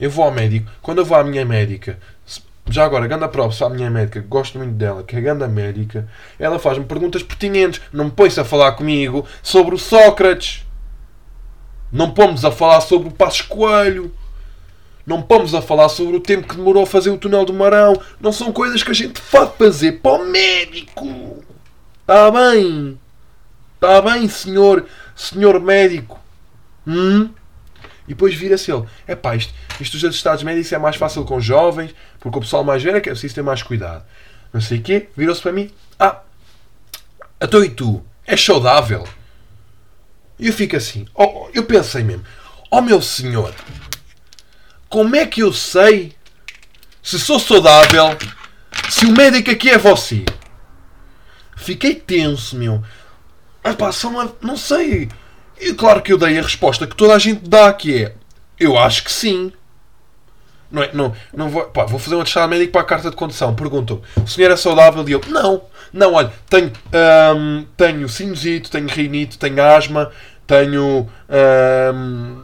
Eu 0.00 0.10
vou 0.10 0.24
ao 0.24 0.32
médico, 0.32 0.70
quando 0.82 0.98
eu 0.98 1.04
vou 1.04 1.16
à 1.16 1.22
minha 1.22 1.44
médica, 1.44 1.98
já 2.68 2.84
agora, 2.84 3.06
ganda 3.06 3.28
prova 3.28 3.66
à 3.66 3.68
minha 3.68 3.90
médica, 3.90 4.20
gosto 4.20 4.58
muito 4.58 4.72
dela, 4.72 5.02
que 5.02 5.14
é 5.14 5.18
a 5.18 5.22
ganda 5.22 5.46
médica, 5.46 6.08
ela 6.38 6.58
faz-me 6.58 6.84
perguntas 6.84 7.22
pertinentes, 7.22 7.80
não 7.92 8.06
me 8.06 8.10
põe-se 8.10 8.40
a 8.40 8.44
falar 8.44 8.72
comigo 8.72 9.26
sobre 9.42 9.74
o 9.74 9.78
Sócrates. 9.78 10.64
Não 11.92 12.10
pomos 12.10 12.44
a 12.44 12.50
falar 12.50 12.80
sobre 12.80 13.08
o 13.08 13.12
Passos 13.12 13.42
Coelho. 13.42 14.12
Não 15.06 15.20
pomos 15.20 15.54
a 15.54 15.60
falar 15.60 15.88
sobre 15.88 16.16
o 16.16 16.20
tempo 16.20 16.48
que 16.48 16.56
demorou 16.56 16.84
a 16.84 16.86
fazer 16.86 17.10
o 17.10 17.18
túnel 17.18 17.44
do 17.44 17.52
Marão. 17.52 18.00
Não 18.20 18.32
são 18.32 18.52
coisas 18.52 18.82
que 18.82 18.90
a 18.90 18.94
gente 18.94 19.20
pode 19.30 19.56
fazer 19.56 20.00
para 20.00 20.22
o 20.22 20.26
médico. 20.26 21.42
Está 22.00 22.30
bem. 22.30 22.98
Está 23.74 24.00
bem, 24.00 24.28
senhor, 24.28 24.86
senhor 25.14 25.60
médico. 25.60 26.18
Hum? 26.86 27.28
E 28.06 28.08
depois 28.08 28.34
vira-se 28.34 28.72
ele. 28.72 28.84
É 29.06 29.14
pá, 29.14 29.36
isto, 29.36 29.52
isto 29.80 29.98
dos 29.98 30.14
estados 30.14 30.42
médicos 30.42 30.72
é 30.72 30.78
mais 30.78 30.96
fácil 30.96 31.24
com 31.24 31.40
jovens, 31.40 31.94
porque 32.18 32.38
o 32.38 32.40
pessoal 32.40 32.64
mais 32.64 32.82
velho 32.82 32.96
é 32.96 33.00
que 33.00 33.08
é 33.08 33.12
preciso 33.12 33.34
ter 33.34 33.42
mais 33.42 33.62
cuidado. 33.62 34.04
Não 34.52 34.60
sei 34.60 34.78
o 34.78 34.82
quê. 34.82 35.08
Virou-se 35.16 35.42
para 35.42 35.52
mim. 35.52 35.70
Ah, 35.98 36.20
então 37.40 37.62
e 37.62 37.68
tu? 37.68 38.02
És 38.26 38.42
saudável? 38.42 39.06
E 40.38 40.46
eu 40.46 40.52
fico 40.52 40.76
assim. 40.76 41.06
Oh, 41.14 41.48
eu 41.52 41.64
pensei 41.64 42.02
mesmo. 42.02 42.24
Oh 42.70 42.80
meu 42.80 43.00
senhor, 43.00 43.54
como 44.94 45.16
é 45.16 45.26
que 45.26 45.42
eu 45.42 45.52
sei 45.52 46.12
se 47.02 47.18
sou 47.18 47.40
saudável 47.40 48.16
se 48.88 49.04
o 49.06 49.10
médico 49.10 49.50
aqui 49.50 49.68
é 49.68 49.76
você? 49.76 50.24
Fiquei 51.56 51.96
tenso, 51.96 52.54
meu. 52.54 52.80
Ah 53.64 53.74
pá, 53.74 53.90
só 53.90 54.08
não 54.40 54.56
sei. 54.56 55.08
E 55.60 55.74
claro 55.74 56.00
que 56.00 56.12
eu 56.12 56.18
dei 56.18 56.38
a 56.38 56.42
resposta 56.42 56.86
que 56.86 56.94
toda 56.94 57.12
a 57.12 57.18
gente 57.18 57.40
dá, 57.48 57.72
que 57.72 58.04
é 58.04 58.14
eu 58.56 58.78
acho 58.78 59.02
que 59.02 59.10
sim. 59.10 59.52
Não, 60.70 60.84
é, 60.84 60.90
não, 60.92 61.12
não 61.32 61.48
vou, 61.48 61.64
pá, 61.64 61.84
vou 61.86 61.98
fazer 61.98 62.14
um 62.14 62.20
atestado 62.20 62.50
médico 62.50 62.70
para 62.70 62.82
a 62.82 62.84
carta 62.84 63.10
de 63.10 63.16
condução. 63.16 63.52
Perguntam: 63.52 64.00
o 64.16 64.28
senhor 64.28 64.52
é 64.52 64.56
saudável? 64.56 65.04
E 65.08 65.10
eu: 65.10 65.20
não, 65.26 65.62
não, 65.92 66.14
olha, 66.14 66.32
tenho, 66.48 66.70
hum, 67.36 67.66
tenho 67.76 68.08
sinusite, 68.08 68.70
tenho 68.70 68.86
rinite, 68.86 69.40
tenho 69.40 69.60
asma, 69.60 70.12
tenho, 70.46 71.10
hum, 71.92 72.42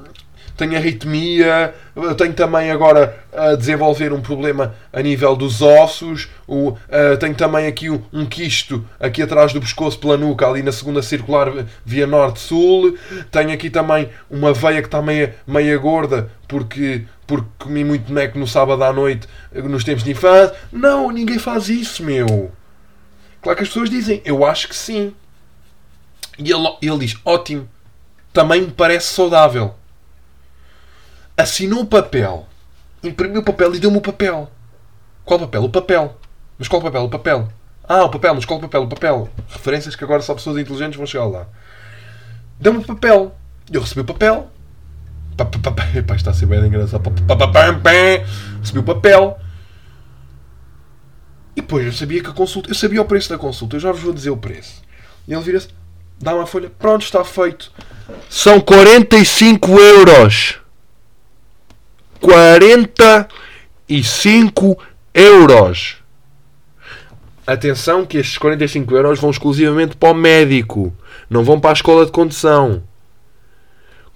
tenho 0.60 0.76
arritmia, 0.76 1.74
tenho 2.18 2.34
também 2.34 2.70
agora 2.70 3.18
a 3.32 3.54
desenvolver 3.54 4.12
um 4.12 4.20
problema 4.20 4.74
a 4.92 5.00
nível 5.00 5.34
dos 5.34 5.62
ossos, 5.62 6.28
o, 6.46 6.72
uh, 6.72 7.16
tenho 7.18 7.34
também 7.34 7.66
aqui 7.66 7.88
um, 7.88 8.02
um, 8.12 8.26
quisto 8.26 8.84
aqui 8.98 9.22
atrás 9.22 9.54
do 9.54 9.60
pescoço 9.60 9.98
pela 9.98 10.18
nuca, 10.18 10.46
ali 10.46 10.62
na 10.62 10.70
segunda 10.70 11.00
circular 11.00 11.50
via 11.82 12.06
norte-sul, 12.06 12.94
tenho 13.30 13.50
aqui 13.52 13.70
também 13.70 14.10
uma 14.28 14.52
veia 14.52 14.82
que 14.82 14.88
está 14.88 15.00
meia, 15.00 15.34
meia 15.46 15.78
gorda 15.78 16.30
porque, 16.46 17.06
porque 17.26 17.48
comi 17.58 17.82
muito 17.82 18.08
boneco 18.08 18.38
no 18.38 18.46
sábado 18.46 18.84
à 18.84 18.92
noite 18.92 19.26
nos 19.50 19.82
tempos 19.82 20.04
de 20.04 20.10
infância. 20.10 20.54
Não, 20.70 21.10
ninguém 21.10 21.38
faz 21.38 21.70
isso, 21.70 22.04
meu. 22.04 22.52
Claro 23.40 23.56
que 23.56 23.62
as 23.62 23.68
pessoas 23.68 23.88
dizem, 23.88 24.20
eu 24.26 24.44
acho 24.44 24.68
que 24.68 24.76
sim. 24.76 25.14
E 26.38 26.52
ele, 26.52 26.76
ele 26.82 26.98
diz, 26.98 27.16
ótimo, 27.24 27.66
também 28.30 28.60
me 28.60 28.70
parece 28.70 29.06
saudável 29.06 29.79
assinou 31.40 31.82
o 31.82 31.86
papel, 31.86 32.46
imprimiu 33.02 33.40
o 33.40 33.44
papel 33.44 33.74
e 33.74 33.80
deu-me 33.80 33.98
o 33.98 34.00
papel. 34.00 34.50
Qual 35.24 35.38
papel? 35.40 35.64
O 35.64 35.70
papel. 35.70 36.16
Mas 36.58 36.68
qual 36.68 36.82
papel? 36.82 37.04
O 37.04 37.08
papel. 37.08 37.48
Ah, 37.88 38.04
o 38.04 38.08
papel, 38.08 38.34
mas 38.34 38.44
qual 38.44 38.60
papel? 38.60 38.82
O 38.82 38.88
papel. 38.88 39.28
Referências 39.48 39.96
que 39.96 40.04
agora 40.04 40.22
só 40.22 40.34
pessoas 40.34 40.58
inteligentes 40.58 40.96
vão 40.96 41.06
chegar 41.06 41.24
lá. 41.24 41.46
Deu-me 42.60 42.78
o 42.80 42.84
papel. 42.84 43.34
Eu 43.72 43.80
recebi 43.80 44.02
o 44.02 44.04
papel. 44.04 44.50
Epá, 45.96 46.14
está 46.14 46.30
a 46.30 46.34
ser 46.34 46.46
bem 46.46 46.64
engraçado. 46.64 47.02
Recebi 48.60 48.78
o 48.78 48.82
papel. 48.82 49.38
E 51.56 51.60
depois 51.60 51.86
eu 51.86 51.92
sabia 51.92 52.22
que 52.22 52.30
a 52.30 52.32
consulta. 52.32 52.70
Eu 52.70 52.74
sabia 52.74 53.02
o 53.02 53.04
preço 53.04 53.30
da 53.30 53.38
consulta. 53.38 53.76
Eu 53.76 53.80
já 53.80 53.90
vos 53.90 54.02
vou 54.02 54.12
dizer 54.12 54.30
o 54.30 54.36
preço. 54.36 54.82
E 55.26 55.32
ele 55.32 55.42
vira-se, 55.42 55.68
dá 56.20 56.34
uma 56.34 56.46
folha. 56.46 56.70
Pronto, 56.70 57.02
está 57.02 57.24
feito. 57.24 57.72
São 58.28 58.60
45 58.60 59.80
euros. 59.80 60.59
45 62.20 64.78
euros. 65.14 65.96
Atenção 67.46 68.04
que 68.06 68.18
estes 68.18 68.36
45 68.38 68.94
euros 68.94 69.18
vão 69.18 69.30
exclusivamente 69.30 69.96
para 69.96 70.10
o 70.10 70.14
médico. 70.14 70.94
Não 71.28 71.42
vão 71.42 71.58
para 71.58 71.70
a 71.70 71.72
escola 71.72 72.06
de 72.06 72.12
condução. 72.12 72.84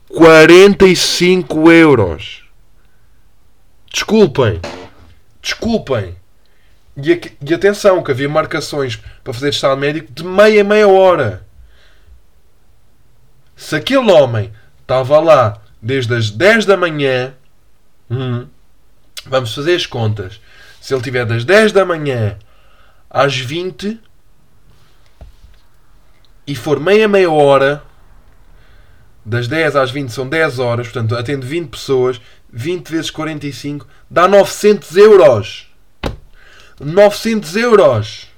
45 0.08 1.72
euros. 1.72 2.44
Desculpem. 3.92 4.60
Desculpem. 5.42 6.14
E, 6.96 7.20
e, 7.44 7.54
atenção 7.54 8.00
que 8.02 8.12
havia 8.12 8.28
marcações 8.28 9.02
para 9.24 9.32
fazer 9.32 9.48
estado 9.48 9.80
médico 9.80 10.12
de 10.12 10.22
meia 10.22 10.62
meia 10.62 10.86
hora. 10.86 11.44
Se 13.56 13.74
aquele 13.74 14.12
homem 14.12 14.52
estava 14.80 15.18
lá 15.18 15.60
desde 15.82 16.14
as 16.14 16.30
10 16.30 16.66
da 16.66 16.76
manhã 16.76 17.34
Hum. 18.10 18.46
Vamos 19.26 19.54
fazer 19.54 19.74
as 19.74 19.86
contas. 19.86 20.40
Se 20.80 20.94
ele 20.94 21.02
tiver 21.02 21.24
das 21.24 21.44
10 21.44 21.72
da 21.72 21.84
manhã 21.84 22.38
às 23.08 23.36
20 23.36 24.00
e 26.46 26.54
for 26.54 26.78
meia 26.78 27.08
meia 27.08 27.30
hora, 27.30 27.82
das 29.24 29.48
10 29.48 29.76
às 29.76 29.90
20 29.90 30.10
são 30.10 30.28
10 30.28 30.58
horas, 30.58 30.88
portanto 30.88 31.16
atende 31.16 31.46
20 31.46 31.70
pessoas, 31.70 32.20
20 32.52 32.88
vezes 32.90 33.10
45 33.10 33.86
dá 34.10 34.28
900 34.28 34.96
euros. 34.96 35.70
900 36.78 37.56
euros 37.56 38.28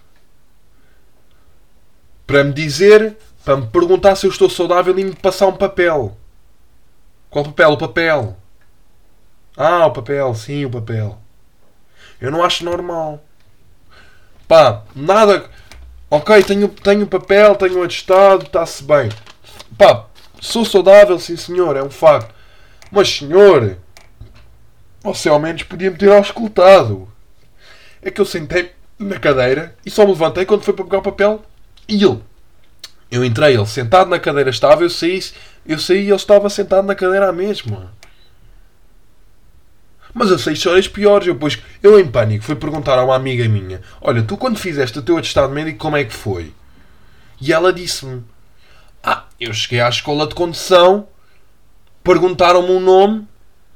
para 2.27 2.45
me 2.45 2.53
dizer, 2.53 3.17
para 3.45 3.57
me 3.57 3.67
perguntar 3.67 4.17
se 4.17 4.27
eu 4.27 4.31
estou 4.31 4.51
saudável 4.51 4.99
e 4.99 5.05
me 5.05 5.15
passar 5.15 5.47
um 5.47 5.57
papel. 5.57 6.17
Qual 7.31 7.45
papel? 7.45 7.71
O 7.71 7.77
papel. 7.77 8.37
Ah, 9.57 9.87
o 9.87 9.91
papel, 9.93 10.35
sim, 10.35 10.65
o 10.65 10.71
papel. 10.71 11.19
Eu 12.21 12.31
não 12.31 12.45
acho 12.45 12.65
normal. 12.65 13.25
Pá, 14.47 14.83
nada. 14.95 15.49
Ok, 16.11 16.43
tenho, 16.45 16.69
tenho 16.69 17.07
papel, 17.07 17.55
tenho 17.57 17.83
atestado, 17.83 18.45
está-se 18.45 18.83
bem. 18.85 19.09
Pá, 19.77 20.07
sou 20.41 20.65
saudável, 20.65 21.19
sim 21.19 21.37
senhor, 21.37 21.77
é 21.77 21.83
um 21.83 21.91
facto. 21.91 22.35
Mas 22.91 23.09
senhor, 23.09 23.77
você 25.03 25.29
ao 25.29 25.41
menos 25.41 25.63
podia-me 25.65 25.97
ter 25.97 26.13
auscultado. 26.13 27.09
É 28.03 28.11
que 28.11 28.21
eu 28.21 28.25
sentei 28.25 28.73
na 28.99 29.19
cadeira 29.19 29.75
e 29.85 29.91
só 29.91 30.05
me 30.05 30.13
levantei 30.13 30.45
quando 30.45 30.63
foi 30.63 30.75
para 30.75 30.85
pegar 30.85 30.99
o 30.99 31.03
papel 31.03 31.43
e 31.89 32.05
ele. 32.05 32.23
Eu 33.11 33.25
entrei, 33.25 33.55
ele 33.55 33.67
sentado 33.67 34.11
na 34.11 34.19
cadeira 34.19 34.51
estava, 34.51 34.83
eu 34.83 34.91
saí, 34.91 35.21
eu 35.65 35.79
saí 35.79 36.05
e 36.05 36.09
ele 36.09 36.15
estava 36.15 36.51
sentado 36.51 36.87
na 36.87 36.95
cadeira 36.95 37.29
à 37.29 37.33
mesma. 37.33 37.93
Mas 40.19 40.31
eu 40.31 40.39
sei 40.39 40.55
histórias 40.55 40.89
piores. 40.89 41.29
Eu, 41.29 41.35
depois, 41.35 41.59
eu 41.83 42.01
em 42.01 42.11
pânico, 42.11 42.43
fui 42.43 42.57
perguntar 42.57 42.99
a 42.99 43.05
uma 43.05 43.15
amiga 43.15 43.47
minha: 43.47 43.83
Olha, 44.01 44.23
tu 44.23 44.35
quando 44.39 44.59
fizeste 44.59 44.99
o 44.99 45.03
teu 45.03 45.19
atestado 45.19 45.53
médico, 45.53 45.79
como 45.79 45.95
é 45.95 46.05
que 46.05 46.15
foi? 46.15 46.55
E 47.39 47.53
ela 47.53 47.71
disse-me: 47.71 48.25
Ah, 49.05 49.25
eu 49.39 49.53
cheguei 49.53 49.79
à 49.79 49.91
escola 49.91 50.27
de 50.27 50.35
condução, 50.35 51.07
perguntaram-me 52.03 52.71
um 52.71 52.81
nome, 52.81 53.29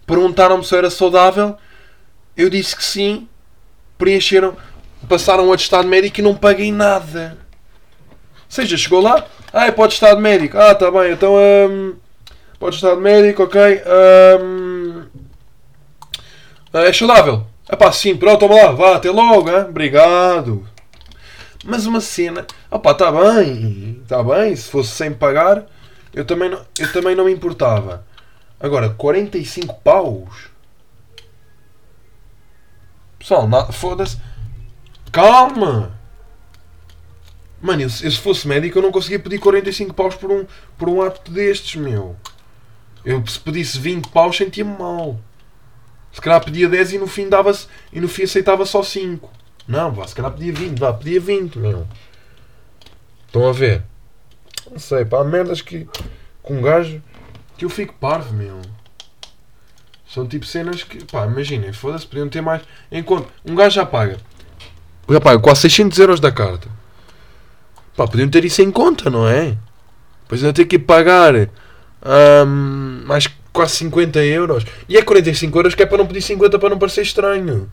perguntaram-me 0.06 0.64
se 0.64 0.74
eu 0.74 0.78
era 0.78 0.88
saudável, 0.88 1.58
eu 2.34 2.48
disse 2.48 2.74
que 2.74 2.84
sim, 2.84 3.28
preencheram, 3.98 4.56
passaram 5.06 5.46
o 5.46 5.52
atestado 5.52 5.86
médico 5.86 6.20
e 6.20 6.22
não 6.22 6.34
paguei 6.34 6.72
nada. 6.72 7.36
Ou 8.34 8.44
seja, 8.48 8.78
chegou 8.78 9.02
lá, 9.02 9.26
ah, 9.52 9.66
é 9.66 9.70
para 9.70 9.82
o 9.82 9.84
atestado 9.84 10.18
médico, 10.18 10.56
ah, 10.56 10.74
tá 10.74 10.90
bem, 10.90 11.12
então, 11.12 11.34
um, 11.34 11.96
para 12.58 12.64
o 12.64 12.68
atestado 12.68 12.98
médico, 12.98 13.42
ok, 13.42 13.60
um, 13.60 15.02
ah, 15.04 15.09
é 16.72 16.92
saudável? 16.92 17.46
É 17.68 17.76
pá, 17.76 17.92
sim, 17.92 18.16
pronto, 18.16 18.40
toma 18.40 18.54
lá, 18.54 18.72
vá, 18.72 18.96
até 18.96 19.10
logo, 19.10 19.48
hein? 19.48 19.66
obrigado. 19.68 20.66
Mas 21.64 21.86
uma 21.86 22.00
cena, 22.00 22.46
opá, 22.70 22.92
está 22.92 23.12
bem, 23.12 24.00
está 24.02 24.22
bem, 24.22 24.56
se 24.56 24.68
fosse 24.68 24.90
sem 24.90 25.12
pagar, 25.12 25.66
eu 26.12 26.24
também 26.24 26.48
não, 26.48 26.64
eu 26.78 26.92
também 26.92 27.14
não 27.14 27.26
me 27.26 27.32
importava. 27.32 28.04
Agora, 28.58 28.90
45 28.90 29.74
paus? 29.84 30.48
Pessoal, 33.18 33.48
foda-se. 33.72 34.18
Calma! 35.12 35.98
Mano, 37.60 37.82
eu, 37.82 37.88
eu 37.88 38.10
se 38.10 38.18
fosse 38.18 38.48
médico 38.48 38.78
eu 38.78 38.82
não 38.82 38.90
conseguia 38.90 39.18
pedir 39.18 39.38
45 39.38 39.92
paus 39.92 40.14
por 40.14 40.30
um, 40.30 40.46
por 40.78 40.88
um 40.88 41.02
ato 41.02 41.30
destes, 41.30 41.76
meu. 41.76 42.16
Eu 43.04 43.24
se 43.26 43.38
pedisse 43.38 43.78
20 43.78 44.08
paus 44.08 44.36
sentia-me 44.36 44.76
mal. 44.78 45.20
Se 46.12 46.20
calhar 46.20 46.42
pedia 46.44 46.68
10 46.68 46.94
e 46.94 46.98
no 46.98 47.06
fim 47.06 47.28
dava-se. 47.28 47.66
E 47.92 48.00
no 48.00 48.08
fim 48.08 48.24
aceitava 48.24 48.64
só 48.66 48.82
5. 48.82 49.30
Não, 49.66 49.92
vá, 49.92 50.06
se 50.06 50.14
calhar 50.14 50.32
pedia 50.32 50.52
20, 50.52 50.78
vá, 50.78 50.92
pedia 50.92 51.20
20, 51.20 51.58
meu. 51.58 51.86
Estão 53.26 53.48
a 53.48 53.52
ver? 53.52 53.82
Não 54.70 54.78
sei, 54.78 55.04
pá, 55.04 55.22
merdas 55.22 55.62
que. 55.62 55.88
com 56.42 56.58
um 56.58 56.62
gajo. 56.62 57.00
que 57.56 57.64
eu 57.64 57.70
fico 57.70 57.94
parvo, 57.94 58.34
meu. 58.34 58.60
São 60.08 60.26
tipo 60.26 60.44
cenas 60.44 60.82
que, 60.82 61.04
pá, 61.04 61.24
imaginem, 61.26 61.72
foda-se, 61.72 62.06
podiam 62.06 62.28
ter 62.28 62.40
mais. 62.40 62.62
Conta, 63.06 63.28
um 63.44 63.54
gajo 63.54 63.76
já 63.76 63.86
paga. 63.86 64.18
Já 65.08 65.20
paga 65.20 65.40
quase 65.40 65.60
600 65.62 65.98
euros 65.98 66.20
da 66.20 66.32
carta. 66.32 66.68
Pá, 67.96 68.08
podiam 68.08 68.28
ter 68.28 68.44
isso 68.44 68.60
em 68.62 68.72
conta, 68.72 69.08
não 69.08 69.28
é? 69.28 69.56
Depois 70.22 70.42
ainda 70.42 70.52
ter 70.52 70.64
que 70.64 70.78
pagar 70.78 71.34
ahm, 72.02 73.04
mais 73.04 73.28
quase 73.52 73.76
50 73.76 74.22
euros. 74.24 74.64
E 74.88 74.96
é 74.96 75.02
45 75.02 75.58
euros 75.58 75.74
que 75.74 75.82
é 75.82 75.86
para 75.86 75.98
não 75.98 76.06
pedir 76.06 76.22
50 76.22 76.58
para 76.58 76.70
não 76.70 76.78
parecer 76.78 77.02
estranho. 77.02 77.70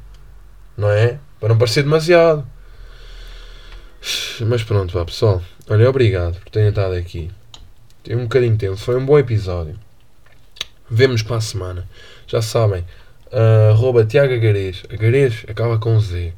Não 0.78 0.90
é? 0.90 1.20
Para 1.40 1.50
não 1.50 1.58
parecer 1.58 1.84
demasiado. 1.84 2.48
Mas 4.42 4.64
pronto, 4.64 4.94
vá 4.94 5.04
pessoal. 5.06 5.42
Olha, 5.70 5.90
obrigado 5.90 6.40
por 6.40 6.50
terem 6.50 6.70
estado 6.70 6.94
aqui. 6.94 7.30
Tem 8.04 8.16
um 8.16 8.24
bocadinho 8.24 8.54
de 8.54 8.60
tempo. 8.60 8.78
Foi 8.78 8.96
um 8.96 9.06
bom 9.06 9.18
episódio. 9.18 9.78
Vemo-nos 10.90 11.24
para 11.24 11.38
a 11.38 11.42
semana. 11.42 11.88
Já 12.28 12.42
sabem. 12.42 12.86
arroba 13.72 14.06
Tiago 14.06 14.34
Agarês. 14.34 14.84
Agarês 14.90 15.46
acaba 15.48 15.78
com 15.78 16.00
Z. 16.00 16.34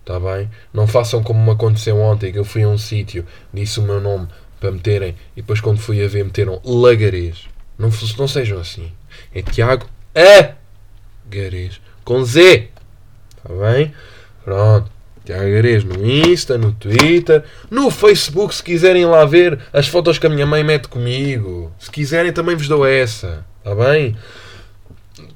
Está 0.00 0.18
bem? 0.18 0.50
Não 0.72 0.86
façam 0.86 1.22
como 1.22 1.44
me 1.44 1.52
aconteceu 1.52 1.96
ontem, 1.96 2.32
que 2.32 2.38
eu 2.38 2.44
fui 2.44 2.64
a 2.64 2.68
um 2.68 2.76
sítio, 2.76 3.24
disse 3.54 3.78
o 3.78 3.84
meu 3.84 4.00
nome 4.00 4.26
para 4.58 4.72
meterem, 4.72 5.14
e 5.36 5.42
depois 5.42 5.60
quando 5.60 5.78
fui 5.78 6.04
a 6.04 6.08
ver 6.08 6.24
meteram 6.24 6.60
Lagarês. 6.64 7.48
Não, 7.82 7.90
não 8.18 8.28
sejam 8.28 8.60
assim. 8.60 8.92
É 9.34 9.42
Tiago 9.42 9.86
Agarês. 11.28 11.80
Com 12.04 12.24
Z. 12.24 12.68
Está 13.36 13.52
bem? 13.54 13.92
Pronto. 14.44 14.90
Tiago 15.24 15.42
Agarês 15.42 15.84
no 15.84 16.06
Insta, 16.06 16.56
no 16.56 16.72
Twitter, 16.72 17.44
no 17.70 17.90
Facebook, 17.90 18.54
se 18.54 18.62
quiserem 18.62 19.04
lá 19.04 19.24
ver 19.24 19.58
as 19.72 19.86
fotos 19.86 20.18
que 20.18 20.26
a 20.26 20.30
minha 20.30 20.46
mãe 20.46 20.62
mete 20.64 20.88
comigo. 20.88 21.72
Se 21.78 21.90
quiserem 21.90 22.32
também 22.32 22.56
vos 22.56 22.68
dou 22.68 22.86
essa. 22.86 23.44
Está 23.58 23.74
bem? 23.74 24.16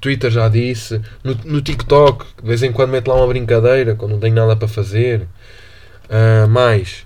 Twitter 0.00 0.30
já 0.30 0.48
disse, 0.48 1.00
no, 1.22 1.34
no 1.44 1.60
TikTok, 1.60 2.26
de 2.40 2.46
vez 2.46 2.62
em 2.62 2.72
quando 2.72 2.90
meto 2.90 3.08
lá 3.08 3.16
uma 3.16 3.26
brincadeira 3.26 3.94
quando 3.94 4.12
não 4.12 4.20
tenho 4.20 4.34
nada 4.34 4.56
para 4.56 4.68
fazer. 4.68 5.26
Ah, 6.08 6.46
mais 6.46 7.04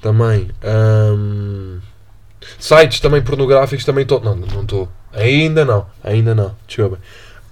também 0.00 0.50
ahm, 0.62 1.78
sites 2.58 3.00
também 3.00 3.22
pornográficos 3.22 3.84
também 3.84 4.02
estou. 4.02 4.20
Não, 4.20 4.34
não 4.34 4.62
estou. 4.62 4.88
Ainda 5.12 5.64
não, 5.64 5.86
ainda 6.02 6.34
não. 6.34 6.54
Desculpa. 6.66 6.98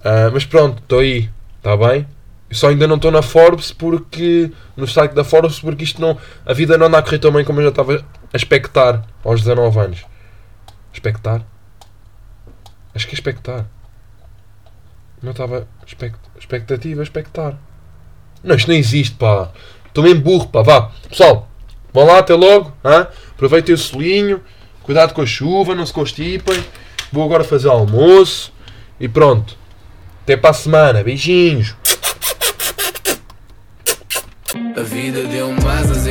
Ah, 0.05 0.31
mas 0.33 0.45
pronto, 0.45 0.83
estou 0.83 0.99
aí, 0.99 1.31
está 1.59 1.77
bem? 1.77 2.07
Só 2.51 2.69
ainda 2.69 2.87
não 2.87 2.97
estou 2.97 3.11
na 3.11 3.23
Forbes 3.23 3.73
porque. 3.73 4.53
no 4.77 4.87
site 4.87 5.13
da 5.13 5.25
Forbes 5.25 5.59
porque 5.61 5.85
isto 5.85 6.01
não. 6.01 6.19
A 6.45 6.53
vida 6.53 6.77
não 6.77 6.87
anda 6.87 6.99
a 6.99 7.03
correr 7.03 7.19
tão 7.19 7.33
bem 7.33 7.45
como 7.45 7.61
eu 7.61 7.65
já 7.65 7.71
estava 7.71 8.05
a 8.33 8.37
expectar 8.37 9.07
aos 9.25 9.41
19 9.41 9.79
anos. 9.79 10.05
Expectar? 10.93 11.43
Acho 12.95 13.07
que 13.07 13.15
é 13.15 13.17
expectar. 13.17 13.65
Não 15.23 15.31
estava. 15.31 15.67
Expect... 15.87 16.19
Expectativa, 16.39 17.03
expectar. 17.03 17.59
Não, 18.45 18.55
isto 18.55 18.69
não 18.69 18.75
existe, 18.75 19.15
pá. 19.15 19.51
Estou 19.87 20.05
mesmo 20.05 20.21
burro, 20.21 20.49
pá. 20.49 20.63
Vá. 20.63 20.91
Pessoal, 21.09 21.49
vão 21.93 22.05
lá, 22.05 22.19
até 22.19 22.35
logo. 22.35 22.77
Hã? 22.85 23.07
Aproveitem 23.31 23.75
o 23.75 23.79
solinho. 23.79 24.43
Cuidado 24.83 25.15
com 25.15 25.23
a 25.23 25.27
chuva, 25.27 25.75
não 25.75 25.87
se 25.87 25.93
constipem. 25.93 26.65
Vou 27.13 27.25
agora 27.25 27.45
fazer 27.45 27.69
almoço. 27.69 28.53
E 28.99 29.09
pronto. 29.09 29.57
Até 30.23 30.37
para 30.37 30.51
a 30.51 30.55
semana. 30.55 31.03
Beijinhos. 31.03 31.75
A 34.77 34.83
vida 34.83 35.25
deu-me 35.25 35.65
asas, 35.67 36.07